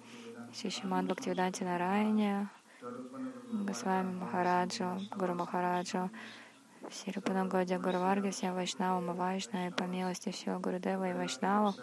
[0.54, 2.48] Шишиман Бхактивиданти Нарайне,
[3.52, 6.10] Госвами Махараджа, Гуру Махараджа,
[6.90, 11.76] Сирупанагодя Гурварги, всем Вайшнавам и Вайшна, и по милости всего Гурудева и Вайшнавов,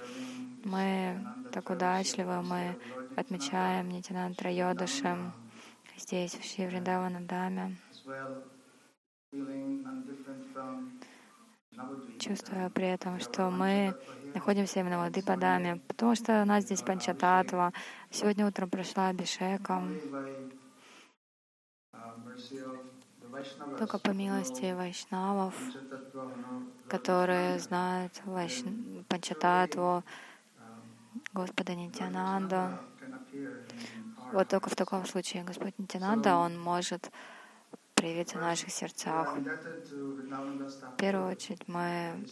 [0.65, 1.23] мы
[1.53, 2.75] так удачливы, мы
[3.17, 5.33] отмечаем Нитинан Трайодашем
[5.97, 7.75] здесь, в Шивриндаванам Даме,
[12.19, 13.95] чувствуя при этом, что мы
[14.35, 17.73] находимся именно в Адипадаме, потому что у нас здесь Панчататва.
[18.11, 19.81] Сегодня утром прошла Абишека.
[23.79, 25.55] Только по милости вайшнавов,
[26.87, 28.63] которые знают вайш...
[29.07, 30.03] Панчататву,
[31.33, 32.79] Господа Нитянанда.
[34.31, 37.11] Вот только в таком случае Господь Нитянанда, Он может
[37.95, 39.37] проявиться в наших сердцах.
[39.37, 42.25] В первую очередь мы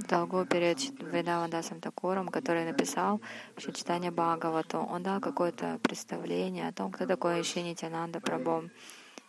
[0.00, 3.20] в долгу перед Ведавандасом Такуром, который написал
[3.58, 4.78] читание Бхагавату.
[4.78, 8.70] Он дал какое-то представление о том, кто такой Иши Нитянанда Прабhu.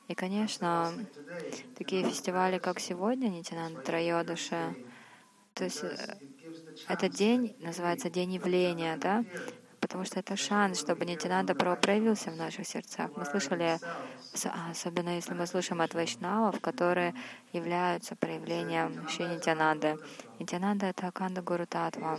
[0.08, 0.94] И, конечно,
[1.76, 4.76] такие фестивали, как сегодня, Нитянанда Трайодаши,
[5.56, 6.18] то есть э,
[6.90, 9.24] этот день называется День явления, да?
[9.86, 13.12] Потому что это шанс, чтобы Нитянанда проявился в наших сердцах.
[13.16, 13.78] Мы слышали,
[14.72, 17.14] особенно если мы слушаем от вайшнавов, которые
[17.54, 20.00] являются проявлением Шри Нитянанды.
[20.40, 22.18] Нитянанда— это Аканда Гуру Татва.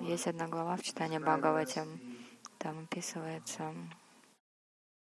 [0.00, 1.80] Есть одна глава в читании Бхагавати,
[2.58, 3.72] там описывается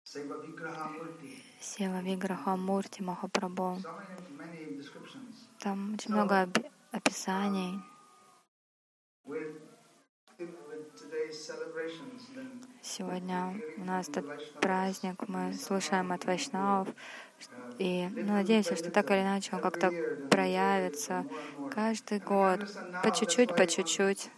[0.04, 3.82] Сева Виграха Мурти Махапрабху.
[5.58, 6.48] Там очень много
[6.96, 7.80] описаний.
[12.82, 14.26] Сегодня у нас этот
[14.60, 16.88] праздник, мы слушаем от вайшнавов,
[17.78, 19.92] и ну, надеемся, что так или иначе он как-то
[20.30, 21.26] проявится
[21.70, 22.60] каждый год,
[23.02, 24.30] по чуть-чуть, по чуть-чуть.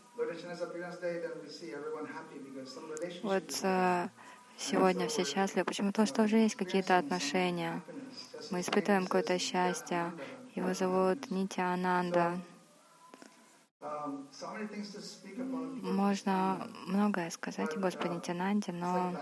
[3.22, 4.08] Вот э,
[4.56, 5.64] сегодня все счастливы.
[5.64, 5.88] Почему?
[5.88, 7.82] Потому что уже есть какие-то отношения.
[8.50, 10.12] Мы испытываем какое-то счастье.
[10.58, 12.40] Его зовут Нитя Ананда.
[15.82, 19.14] Можно многое сказать о Господе Нитянанде, но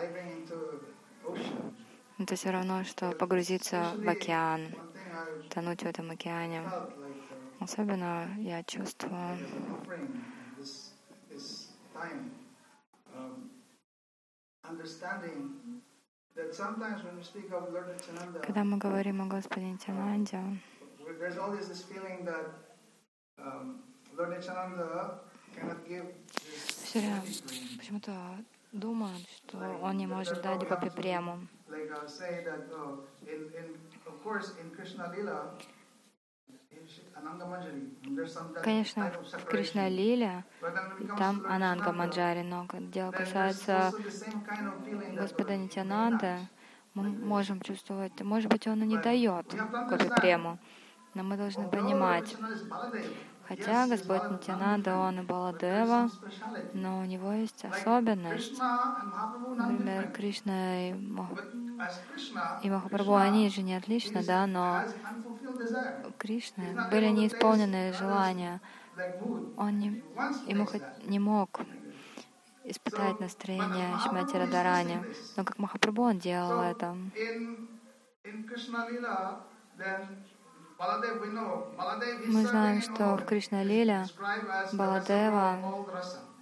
[2.19, 4.75] это все равно, что погрузиться в океан,
[5.51, 6.63] тонуть в этом океане.
[7.61, 9.37] Особенно я чувствую
[18.43, 20.41] когда мы говорим о Господе Нитянанде,
[26.85, 27.23] все время
[27.79, 28.13] почему-то
[28.73, 31.39] думают, что он не может дать Гопи прему.
[38.63, 40.45] Конечно, в Кришна Лиле
[41.19, 43.93] там Ананга Манджари, но дело касается
[45.15, 46.49] Господа Нитянанда,
[46.95, 49.55] мы можем чувствовать, может быть, он и не дает
[49.89, 50.59] Гопи прему,
[51.17, 52.37] но мы должны понимать,
[53.49, 56.11] хотя Господь Нитянанда, он и Баладева,
[56.75, 58.61] но у него есть особенность.
[59.57, 61.31] Например, Кришна и, Мах...
[62.63, 64.85] и Махапрабху, они же не отлично, да, но
[66.19, 68.61] Кришны были неисполненные желания.
[69.57, 70.05] Он не,
[70.47, 70.67] ему
[71.07, 71.61] не мог
[72.65, 74.99] испытать настроение Шмати Радарани.
[75.37, 76.95] Но как Махапрабху он делал это.
[82.27, 84.07] Мы знаем, что в Кришна Лиле
[84.73, 85.59] Баладева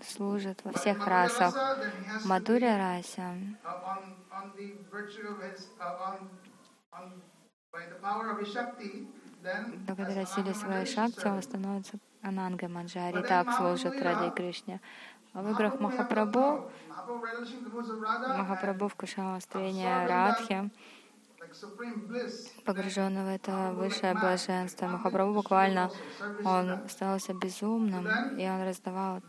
[0.00, 1.54] служит во всех расах.
[2.24, 3.56] Мадуря расе
[9.86, 14.80] благодаря силе своей шакти он становится Анангой Манджари, так служит ради Кришне.
[15.32, 16.70] А в играх Махапрабху,
[18.38, 20.70] Махапрабху вкушал настроение Радхи,
[22.64, 24.86] погруженный в это высшее блаженство.
[24.86, 25.90] Махапрабху буквально,
[26.44, 29.20] он остался безумным, и он раздавал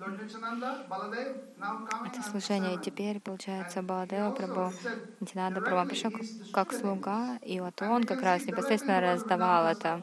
[2.05, 2.75] это служение.
[2.75, 4.73] И теперь, получается, Баладева Прабху,
[5.19, 6.11] Нитинада Прабху пришел
[6.53, 10.01] как слуга, и вот он как раз непосредственно раздавал это.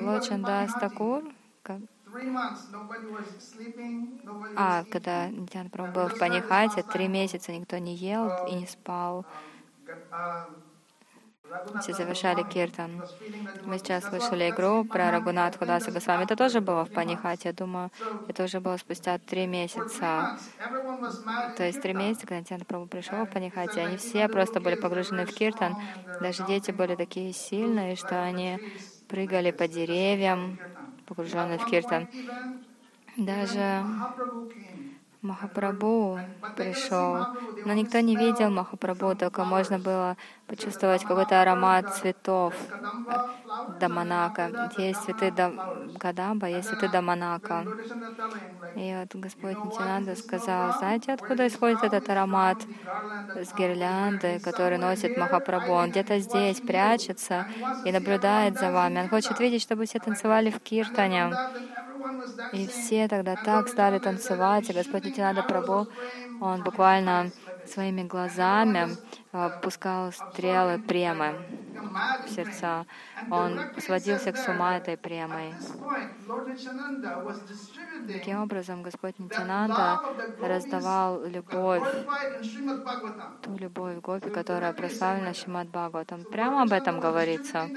[0.00, 1.24] Лочандас Такур,
[1.62, 1.78] как...
[4.56, 9.24] А, когда Нитян Прабху был в Панихате, три месяца никто не ел и не спал
[11.80, 13.02] все завершали киртан.
[13.64, 16.24] Мы сейчас слышали игру про Рагунат Худаса Госвами.
[16.24, 17.48] Это тоже было в Панихате.
[17.48, 17.90] Я думаю,
[18.28, 20.38] это уже было спустя три месяца.
[21.56, 25.26] То есть три месяца, когда Нитяна Прабhu пришел в Панихате, они все просто были погружены
[25.26, 25.76] в киртан.
[26.20, 28.58] Даже дети были такие сильные, что они
[29.08, 30.58] прыгали по деревьям,
[31.06, 32.08] погруженные в киртан.
[33.16, 33.84] Даже
[35.22, 36.18] Махапрабху
[36.56, 37.26] пришел,
[37.64, 40.16] но никто не видел Махапрабху, только можно было
[40.52, 42.52] почувствовать какой-то аромат цветов
[43.80, 44.70] Даманака.
[44.76, 45.32] Есть цветы
[45.98, 47.64] Кадамба, есть цветы Даманака.
[48.76, 52.58] И вот Господь Нитянанда сказал, знаете, откуда исходит этот аромат
[53.34, 55.72] с гирлянды, который носит Махапрабху?
[55.72, 57.46] Он где-то здесь прячется
[57.86, 59.00] и наблюдает за вами.
[59.00, 61.32] Он хочет видеть, чтобы все танцевали в киртане.
[62.52, 65.88] И все тогда так стали танцевать, и Господь Нитянанда Прабhu,
[66.42, 67.30] он буквально
[67.66, 68.96] своими глазами
[69.32, 71.34] а, пускал стрелы премы
[72.26, 72.86] в сердца.
[73.30, 75.54] Он сводился к с ума этой премой.
[78.06, 80.00] Таким образом, Господь Нитянанда
[80.40, 81.82] раздавал любовь,
[83.42, 86.24] ту любовь Гопи, которая прославлена Шимад Бхагаватам.
[86.24, 87.68] Прямо об этом говорится,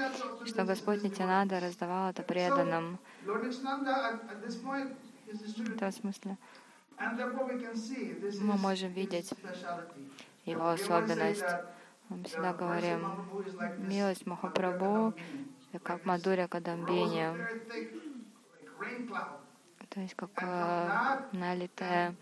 [0.44, 2.98] что Господь Нитянанда раздавал это преданным.
[5.26, 6.36] В этом смысле
[6.98, 9.32] мы можем видеть
[10.44, 11.44] его особенность.
[12.08, 13.00] Мы всегда говорим,
[13.78, 15.14] милость Махапрабху,
[15.82, 17.34] как Мадуря Кадамбини,
[19.88, 22.14] то есть как э, налитая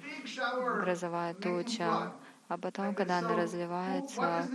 [0.80, 2.12] грозовая туча.
[2.46, 4.46] А потом, когда она разливается,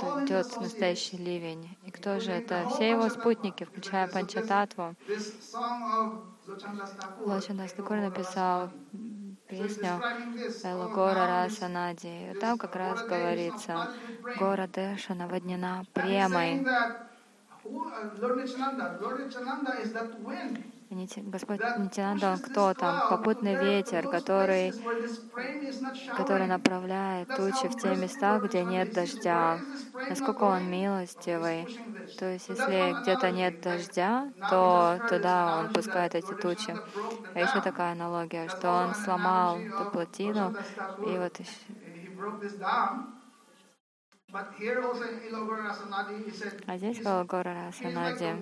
[0.00, 1.76] то идет настоящий ливень.
[1.84, 2.68] И кто же это?
[2.68, 4.94] Все его спутники, включая Панчататву.
[6.46, 8.70] Лочандас Такур написал
[9.48, 10.00] песню
[10.94, 12.32] Гора Раса Нади.
[12.32, 13.88] И там как раз говорится,
[14.38, 16.66] гора Дэша наводнена премой.
[20.94, 23.08] Господь он кто там?
[23.10, 24.72] Попутный ветер, который,
[26.16, 29.58] который направляет тучи в те места, где нет дождя.
[30.08, 31.66] Насколько он милостивый.
[32.18, 36.74] То есть, если где-то нет дождя, то туда он пускает эти тучи.
[37.34, 40.54] А еще такая аналогия, что он сломал ту плотину,
[40.98, 41.40] и вот
[46.66, 48.34] а здесь в Алагора Расанади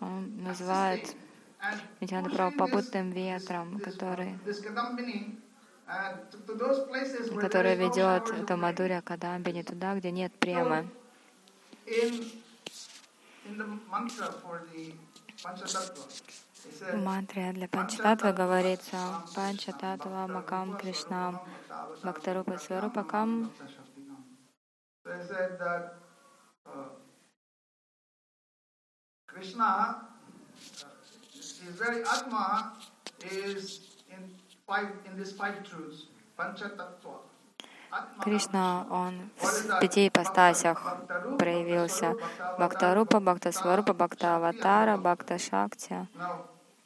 [0.00, 1.16] он называет
[2.00, 4.38] Нитянанда Прабhu попутным ветром, который,
[7.38, 10.88] который ведет эту Мадуря Кадамбини туда, где нет премы.
[16.92, 18.96] В мантре для Панчататвы говорится
[19.34, 21.40] Панчататва Макам Кришнам
[22.02, 23.52] Бхактарупа Сварупакам
[29.26, 30.19] Krishna
[31.64, 32.72] his very Atma
[33.30, 33.80] is
[34.14, 34.22] in
[34.66, 36.06] five in these five truths,
[36.38, 37.14] Panchatattva.
[38.22, 40.96] Кришна, он в пяти ипостасях
[41.38, 42.14] проявился.
[42.56, 46.06] Бхактарупа, Бхактасварупа, Бхактаватара, Бхакта Шакти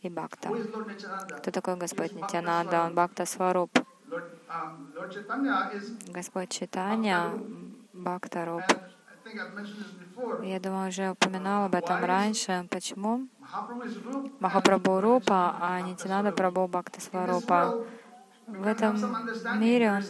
[0.01, 0.49] и Бхакта.
[1.39, 2.85] Кто такой Господь Нитянанда?
[2.85, 3.79] Он Бхакта Сваруп.
[6.09, 7.33] Господь Читания,
[7.93, 8.64] Бхактаруп.
[10.43, 12.66] Я думаю, уже упоминал об этом раньше.
[12.70, 13.28] Почему?
[14.41, 17.85] Махапрабху Рупа, а Нитинада Прабху Бхакта Сварупа.
[18.47, 18.97] В этом
[19.59, 20.03] мире он...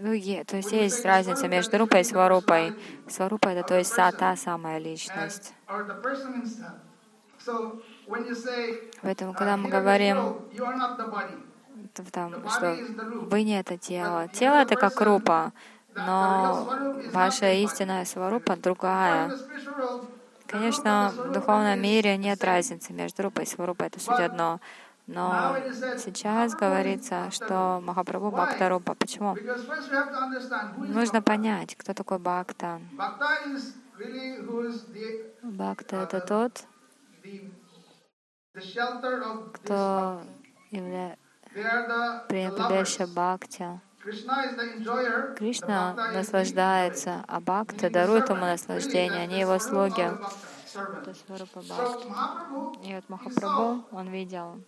[0.00, 2.74] Ну, то есть есть разница между Рупой и Сварупой.
[3.08, 5.54] Сварупа— это то есть та самая личность.
[9.02, 10.36] Поэтому, когда мы говорим,
[12.12, 12.76] там, что
[13.30, 14.28] вы не это тело.
[14.28, 15.52] Тело— это как рупа,
[15.96, 16.68] но
[17.12, 19.36] ваша истинная сварупа другая.
[20.46, 24.60] Конечно, в духовном мире нет разницы между рупой и сварупой, это суть одно.
[25.06, 25.56] Но
[25.98, 28.94] сейчас говорится, что Махапрабху Бхакта Рупа.
[28.94, 29.36] Почему?
[30.78, 32.80] Нужно понять, кто такой Бхакта.
[35.42, 36.64] Бхакта— это тот,
[39.52, 40.22] кто
[40.70, 41.18] является
[42.28, 43.80] прибежище Бхакти.
[45.36, 50.10] Кришна наслаждается, а Бхакта дарует ему наслаждение, они его слуги.
[52.84, 54.60] И вот Махапрабху, он видел.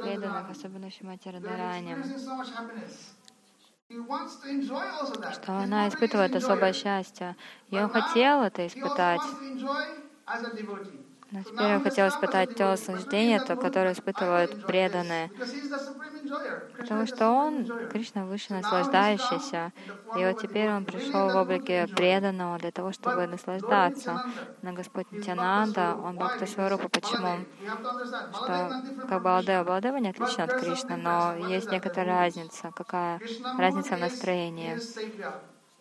[0.00, 1.96] преданных, особенно Шимати Радарани,
[5.32, 7.36] что она испытывает особое счастье.
[7.70, 9.20] И он хотел это испытать.
[11.30, 15.30] Но теперь я хотел испытать то наслаждение, то, которое испытывают преданные.
[16.78, 19.72] Потому что он, Кришна, выше наслаждающийся.
[20.16, 24.22] И вот теперь он пришел в облике преданного для того, чтобы наслаждаться.
[24.62, 26.88] Но Господь Нитянанда, он Бхакта Сварупа.
[26.88, 27.44] Почему?
[28.32, 29.64] Что как Баладева.
[29.64, 32.72] Баладева не отлично от Кришны, но есть некоторая разница.
[32.74, 33.20] Какая
[33.58, 34.78] разница в настроении?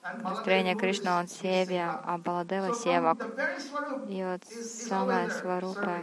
[0.04, 3.18] Настроение Кришна, он Севия, а Баладева— Севак.
[4.08, 6.02] И вот самая Сварупа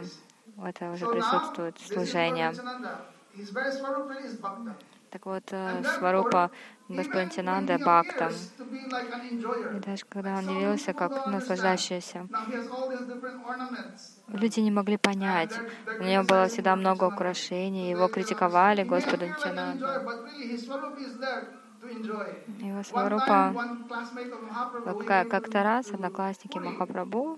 [0.63, 2.53] это уже присутствует служение.
[5.09, 6.51] Так вот, э, Сварупа
[6.87, 8.29] Господин Тинанда Бхакта.
[9.73, 12.27] И даже когда он явился как наслаждающийся,
[14.27, 15.57] люди не могли понять.
[15.99, 19.87] У него было всегда много украшений, его критиковали Господу Тинанду.
[21.87, 23.53] Его Сварупа,
[25.29, 27.37] как-то раз одноклассники Махапрабху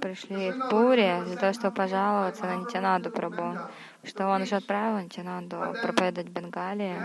[0.00, 3.58] пришли в Пури для того, чтобы пожаловаться на Нитянаду Прабу,
[4.04, 6.96] что он уже отправил Нитянаду проповедовать в Бенгалии,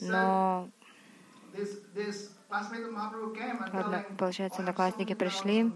[0.00, 0.68] но
[4.18, 5.72] получается, одноклассники пришли,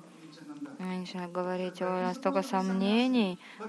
[0.85, 2.43] начали говорить, о, у нас столько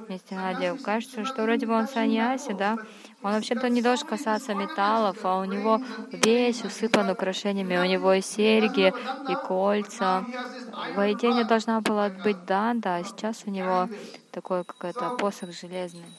[0.07, 0.77] вместе Надя.
[0.77, 2.79] Кажется, что вроде бы он саньяси, да?
[3.23, 5.81] Он вообще-то не должен касаться металлов, а у него
[6.11, 7.77] весь усыпан украшениями.
[7.77, 8.93] У него и серьги,
[9.27, 10.25] и кольца.
[10.67, 13.89] В идее должна была быть данда, а сейчас у него
[14.31, 16.17] такой какой-то посох железный.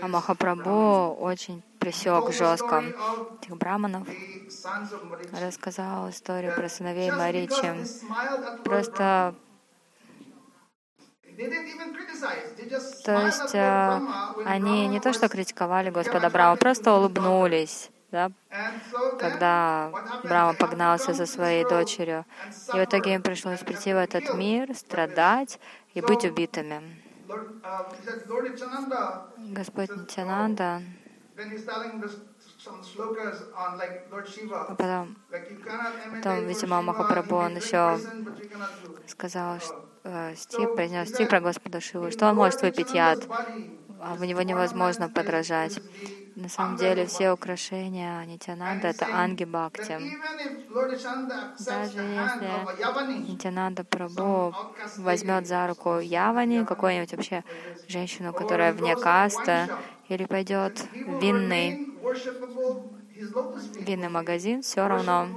[0.00, 2.84] А Махапрабху очень пресек жестко
[3.40, 4.06] этих браманов,
[5.32, 7.74] рассказал историю про сыновей Маричи.
[8.64, 9.34] Просто
[13.04, 14.00] то есть э,
[14.44, 18.30] они не то что критиковали Господа Брама, просто улыбнулись, да,
[19.18, 19.90] когда
[20.22, 22.26] Брама погнался за своей дочерью.
[22.74, 25.58] И в итоге им пришлось прийти в этот мир, страдать
[25.94, 26.99] и быть убитыми.
[29.36, 30.82] Господь Нитянанда.
[34.68, 35.16] А потом,
[36.10, 37.98] потом, видимо, Махапрабху, он еще
[39.06, 39.58] сказал
[40.04, 43.28] э, стих, произнес стих про Господа Шиву, что он может выпить яд,
[44.00, 45.80] а в него невозможно подражать.
[46.36, 49.98] На самом деле все украшения Нитянанда— это Анги Бхакти.
[51.58, 52.68] Даже если
[53.28, 54.54] Нитянанда Прабhu
[54.96, 57.44] возьмет за руку Явани, какую-нибудь вообще
[57.88, 59.70] женщину, которая вне каста,
[60.08, 61.78] или пойдет в винный,
[63.78, 65.28] винный магазин, все равно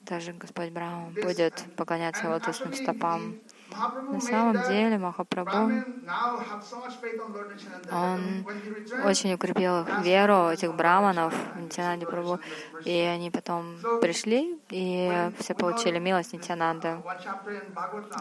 [0.00, 3.36] даже Господь Брахма будет поклоняться лотосным стопам.
[4.12, 5.56] На самом деле Махапрабху,
[7.92, 8.46] он
[9.04, 12.40] очень укрепил веру этих браманов, Нитянанди Прабху,
[12.84, 17.02] и они потом пришли, и все получили милость Нитянанды.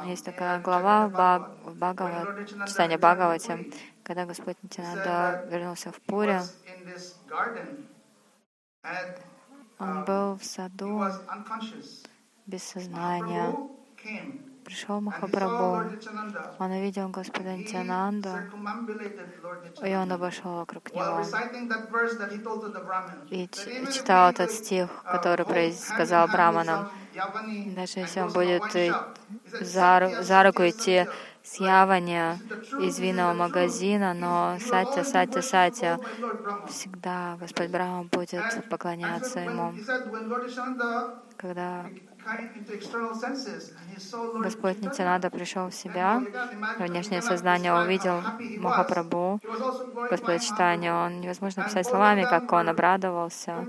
[0.06, 3.72] Есть такая глава в Бхагават, читание Бхагавати,
[4.04, 6.42] когда Господь Нитянанда вернулся в Пуре,
[9.80, 11.04] он был в саду.
[12.46, 13.56] без сознания
[14.66, 15.96] пришел Махапрабху.
[16.60, 18.30] Он увидел Господа Нитянанду,
[19.84, 21.22] и он обошел вокруг него.
[23.30, 23.48] И
[23.94, 26.90] читал этот стих, который сказал Браманам.
[27.76, 28.64] Даже если он будет
[29.62, 31.08] за, за руку идти
[31.44, 32.40] с Явани
[32.82, 36.00] из винного магазина, но Сатя, Сатя, Сатя,
[36.68, 39.74] всегда Господь Брахма будет поклоняться ему.
[41.38, 41.86] Когда
[44.42, 46.24] Господь Нитянада пришел в себя,
[46.80, 48.22] внешнее сознание увидел
[48.60, 49.40] Махапрабху,
[50.10, 50.94] Господь Читания.
[50.94, 53.68] Он невозможно писать словами, как он обрадовался.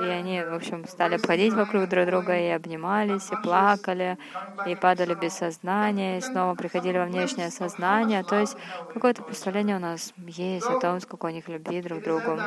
[0.00, 4.18] И они, в общем, стали обходить вокруг друг друга и обнимались, и плакали,
[4.66, 8.24] и падали без сознания, и снова приходили во внешнее сознание.
[8.24, 8.56] То есть
[8.92, 12.38] какое-то представление у нас есть о том, сколько у них любви друг к другу.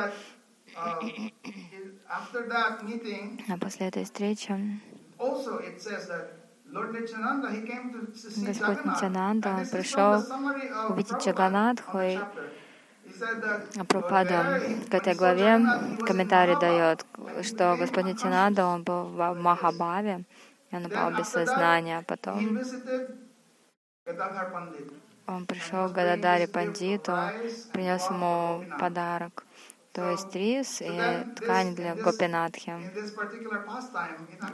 [3.48, 4.54] А после этой встречи
[8.36, 10.22] Господь Нитянанда, он пришел
[10.90, 12.18] увидеть Джаганатху, и
[13.74, 14.60] Прабхупада
[14.90, 15.60] к этой главе
[16.06, 17.04] комментарий дает,
[17.42, 20.24] что Господь Нитянанда, он был в Махабаве,
[20.70, 22.04] и он упал без сознания.
[22.06, 22.60] Потом
[25.26, 27.12] он пришел к Гададаре Пандиту,
[27.72, 29.44] принес ему подарок
[29.98, 32.72] то есть рис и ткань для гопинатхи.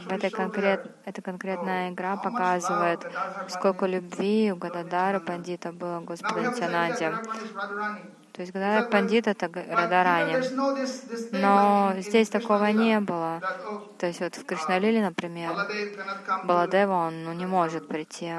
[0.08, 3.00] В этой конкрет, эта конкретная игра показывает,
[3.50, 7.12] сколько любви у Гададара Пандита было Господу Нитянанде.
[8.34, 10.42] То есть Гадара Пандит— это Радарани.
[11.30, 13.40] Но здесь такого не было.
[13.98, 15.52] То есть вот в Кришналиле, например,
[16.42, 18.32] Баладева, он ну, не может прийти.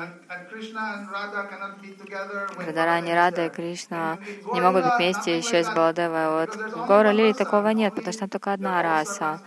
[2.58, 4.18] Радарани, Рада и Кришна
[4.54, 6.30] не могут быть вместе еще с Баладевой.
[6.30, 9.40] Вот в Гора Лили такого нет, потому что там только одна раса.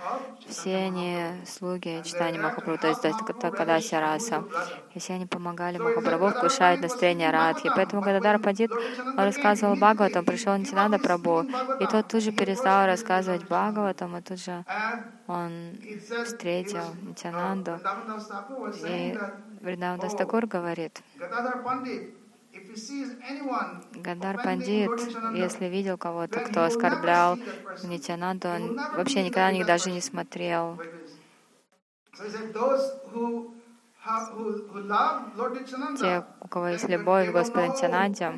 [0.49, 4.44] Все они слуги читания Махапрабху, то есть это Кадася раса.
[4.94, 7.70] И все они помогали Махапрабху вкушать настроение Радхи.
[7.74, 8.70] Поэтому, когда Дарападит
[9.16, 11.44] рассказывал Бхагаватам, пришел Нитинада Прабhu,
[11.80, 14.64] и тот тут же перестал рассказывать Бхагаватам, и тут же
[15.26, 15.78] он
[16.24, 17.78] встретил Нитянанду.
[18.86, 19.18] И
[19.61, 21.03] Вриндаван Такур говорит,
[23.95, 24.93] Гадар Пандит,
[25.33, 27.39] если видел кого-то, кто оскорблял
[27.83, 30.79] Нитянанду, он вообще никогда на них даже не смотрел.
[36.01, 38.33] Те, у кого есть любовь к Господу Нитянанде,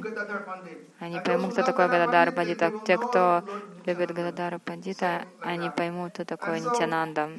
[0.98, 2.62] они поймут, кто такой Гададар Пандит.
[2.62, 3.44] А те, кто
[3.84, 7.30] любит Гададара Пандита, они поймут, кто такой Нитянанда.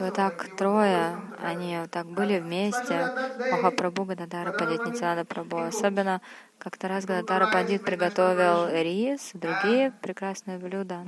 [0.00, 3.10] Вот так трое, они вот так были вместе,
[3.52, 5.58] Махапрабху, Гададара, Пандит, Нитянада Прабху.
[5.58, 6.22] Особенно
[6.58, 11.04] как-то раз Гададара Пандит приготовил рис, другие прекрасные блюда.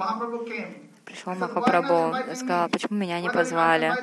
[1.07, 3.95] Пришел Махапрабху и сказал, почему меня не позвали?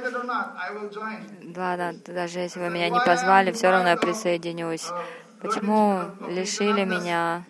[1.55, 4.89] Ладно, даже если вы меня не позвали, все равно я присоединюсь.
[5.41, 7.43] Почему лишили меня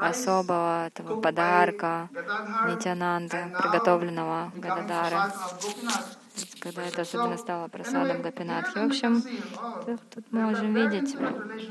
[0.00, 2.08] особого этого подарка
[2.68, 5.16] Нитянанды, приготовленного Гададары,
[6.60, 8.78] когда это особенно стало просадом Гапинатхи.
[8.78, 9.22] В общем,
[10.14, 11.16] тут мы можем видеть,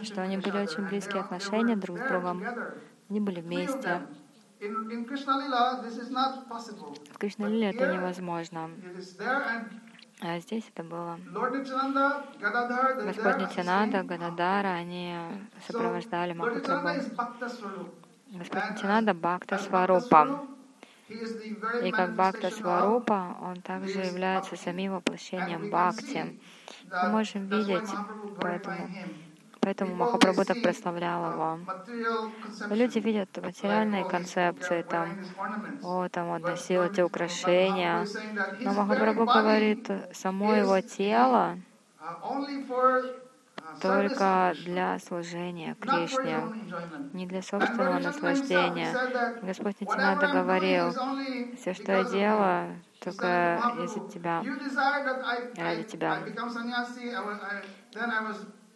[0.05, 2.43] что они были очень близкие отношения друг с другом.
[3.09, 4.01] Они были вместе.
[4.59, 5.07] В
[7.17, 8.69] Кришналиле это невозможно.
[10.26, 11.19] А здесь это было.
[11.34, 15.13] Господь Нитянанда, Гададара, они
[15.67, 17.89] сопровождали Махапрабху.
[18.30, 20.47] Господь Нитянанда Бхакта Сварупа.
[21.09, 26.39] И как Бхакта Сварупа, он также является самим воплощением Бхакти.
[26.89, 27.89] Мы можем видеть,
[28.39, 28.88] поэтому
[29.64, 31.59] Поэтому Махапрабху так прославлял его.
[32.70, 35.18] Люди видят материальные концепции, там,
[35.82, 38.05] о, там он носил эти украшения.
[38.59, 41.57] Но Махапрабху говорит, само его тело
[43.82, 46.39] только для служения Кришне,
[47.14, 48.95] не для собственного наслаждения.
[49.41, 50.91] Господь Нитинада говорил,
[51.57, 54.43] все, что я делаю, только из-за Тебя,
[55.57, 56.18] ради Тебя.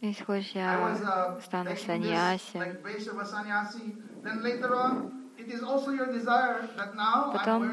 [0.01, 1.03] Если хочешь, я
[1.37, 2.67] стану саньяси.
[7.33, 7.63] Потом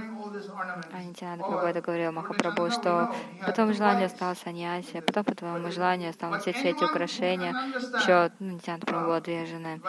[0.93, 6.57] Анитянада Прабхупада говорил Махапрабху, что потом желание стало саньяси, потом по твоему желанию стало носить
[6.57, 7.55] все эти украшения,
[7.99, 9.81] еще Нитянада Прабхупада две жены.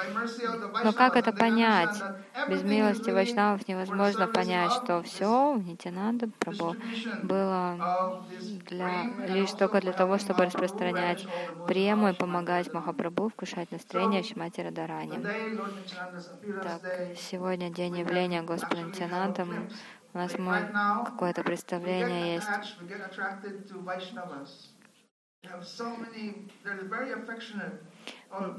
[0.84, 2.02] Но как это понять?
[2.48, 6.76] Без милости Вайшнавов невозможно понять, что все у Нитянанда Прабху
[7.24, 8.24] было
[8.70, 11.28] для, лишь только для того, чтобы распространять
[11.68, 15.20] прему и помогать Махапрабху вкушать настроение Шимати Радарани.
[16.64, 16.82] Так,
[17.18, 19.46] сегодня день явления Господа Нитянанда.
[20.14, 20.32] У нас
[21.06, 22.48] какое-то представление есть.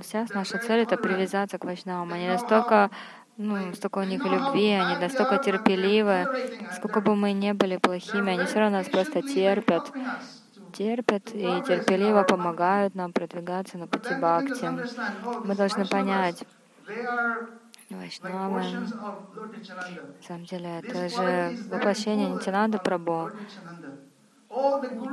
[0.03, 2.13] Сейчас наша цель— это привязаться к Вайшнавам.
[2.13, 2.91] Они настолько
[3.37, 6.27] ну, столько у них любви, они настолько терпеливы.
[6.73, 9.93] Сколько бы мы ни были плохими, они все равно нас просто терпят
[10.77, 14.71] терпят и терпеливо помогают нам продвигаться на пути бхакти.
[15.45, 16.45] Мы должны понять,
[17.91, 23.33] Вайшнавы, на самом деле, это же воплощение Нитянанда Прабhu,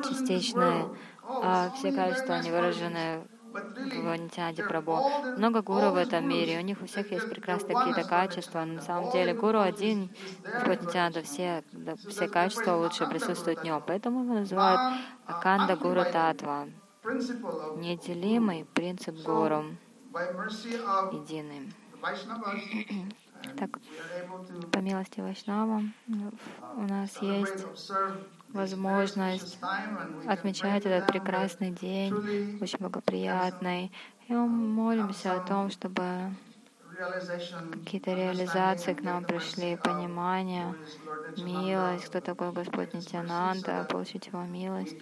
[0.08, 0.88] частичное,
[1.28, 5.38] а все качества, они выражены в Нитянанде Прабhu.
[5.38, 8.82] Много гуру в этом мире, у них у всех есть прекрасные какие-то качества, но на
[8.82, 10.10] самом деле гуру один,
[10.44, 14.82] Господь Нитянанда, все, да, все качества лучше присутствуют в нем, поэтому его называют
[15.28, 16.68] Аканда Гуру Татва,
[17.76, 19.66] неделимый принцип гуру,
[21.12, 21.72] единый.
[23.58, 23.78] Так,
[24.72, 25.84] по милости Вайшнава
[26.78, 27.66] у нас есть
[28.50, 29.60] возможность
[30.26, 33.92] отмечать этот прекрасный день, очень благоприятный.
[34.28, 36.32] И мы молимся о том, чтобы
[37.74, 40.74] какие-то реализации к нам пришли, понимание,
[41.38, 44.98] милость, кто такой Господь Нитянанда, получить Его милость,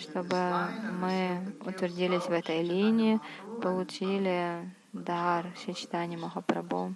[0.00, 0.68] чтобы
[1.00, 3.18] мы утвердились в этой линии,
[3.62, 6.94] получили дар Шичтани Махапрабху.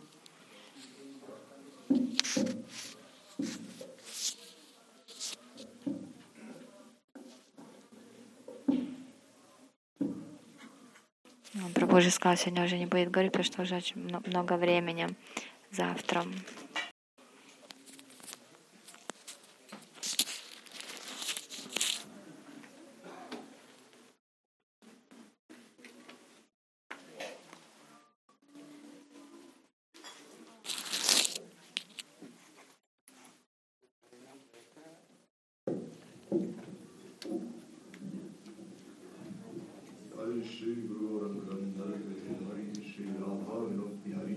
[11.75, 15.09] Прабhu же сказал, сегодня уже не будет говорить, потому что уже очень много времени.
[15.71, 16.25] Завтра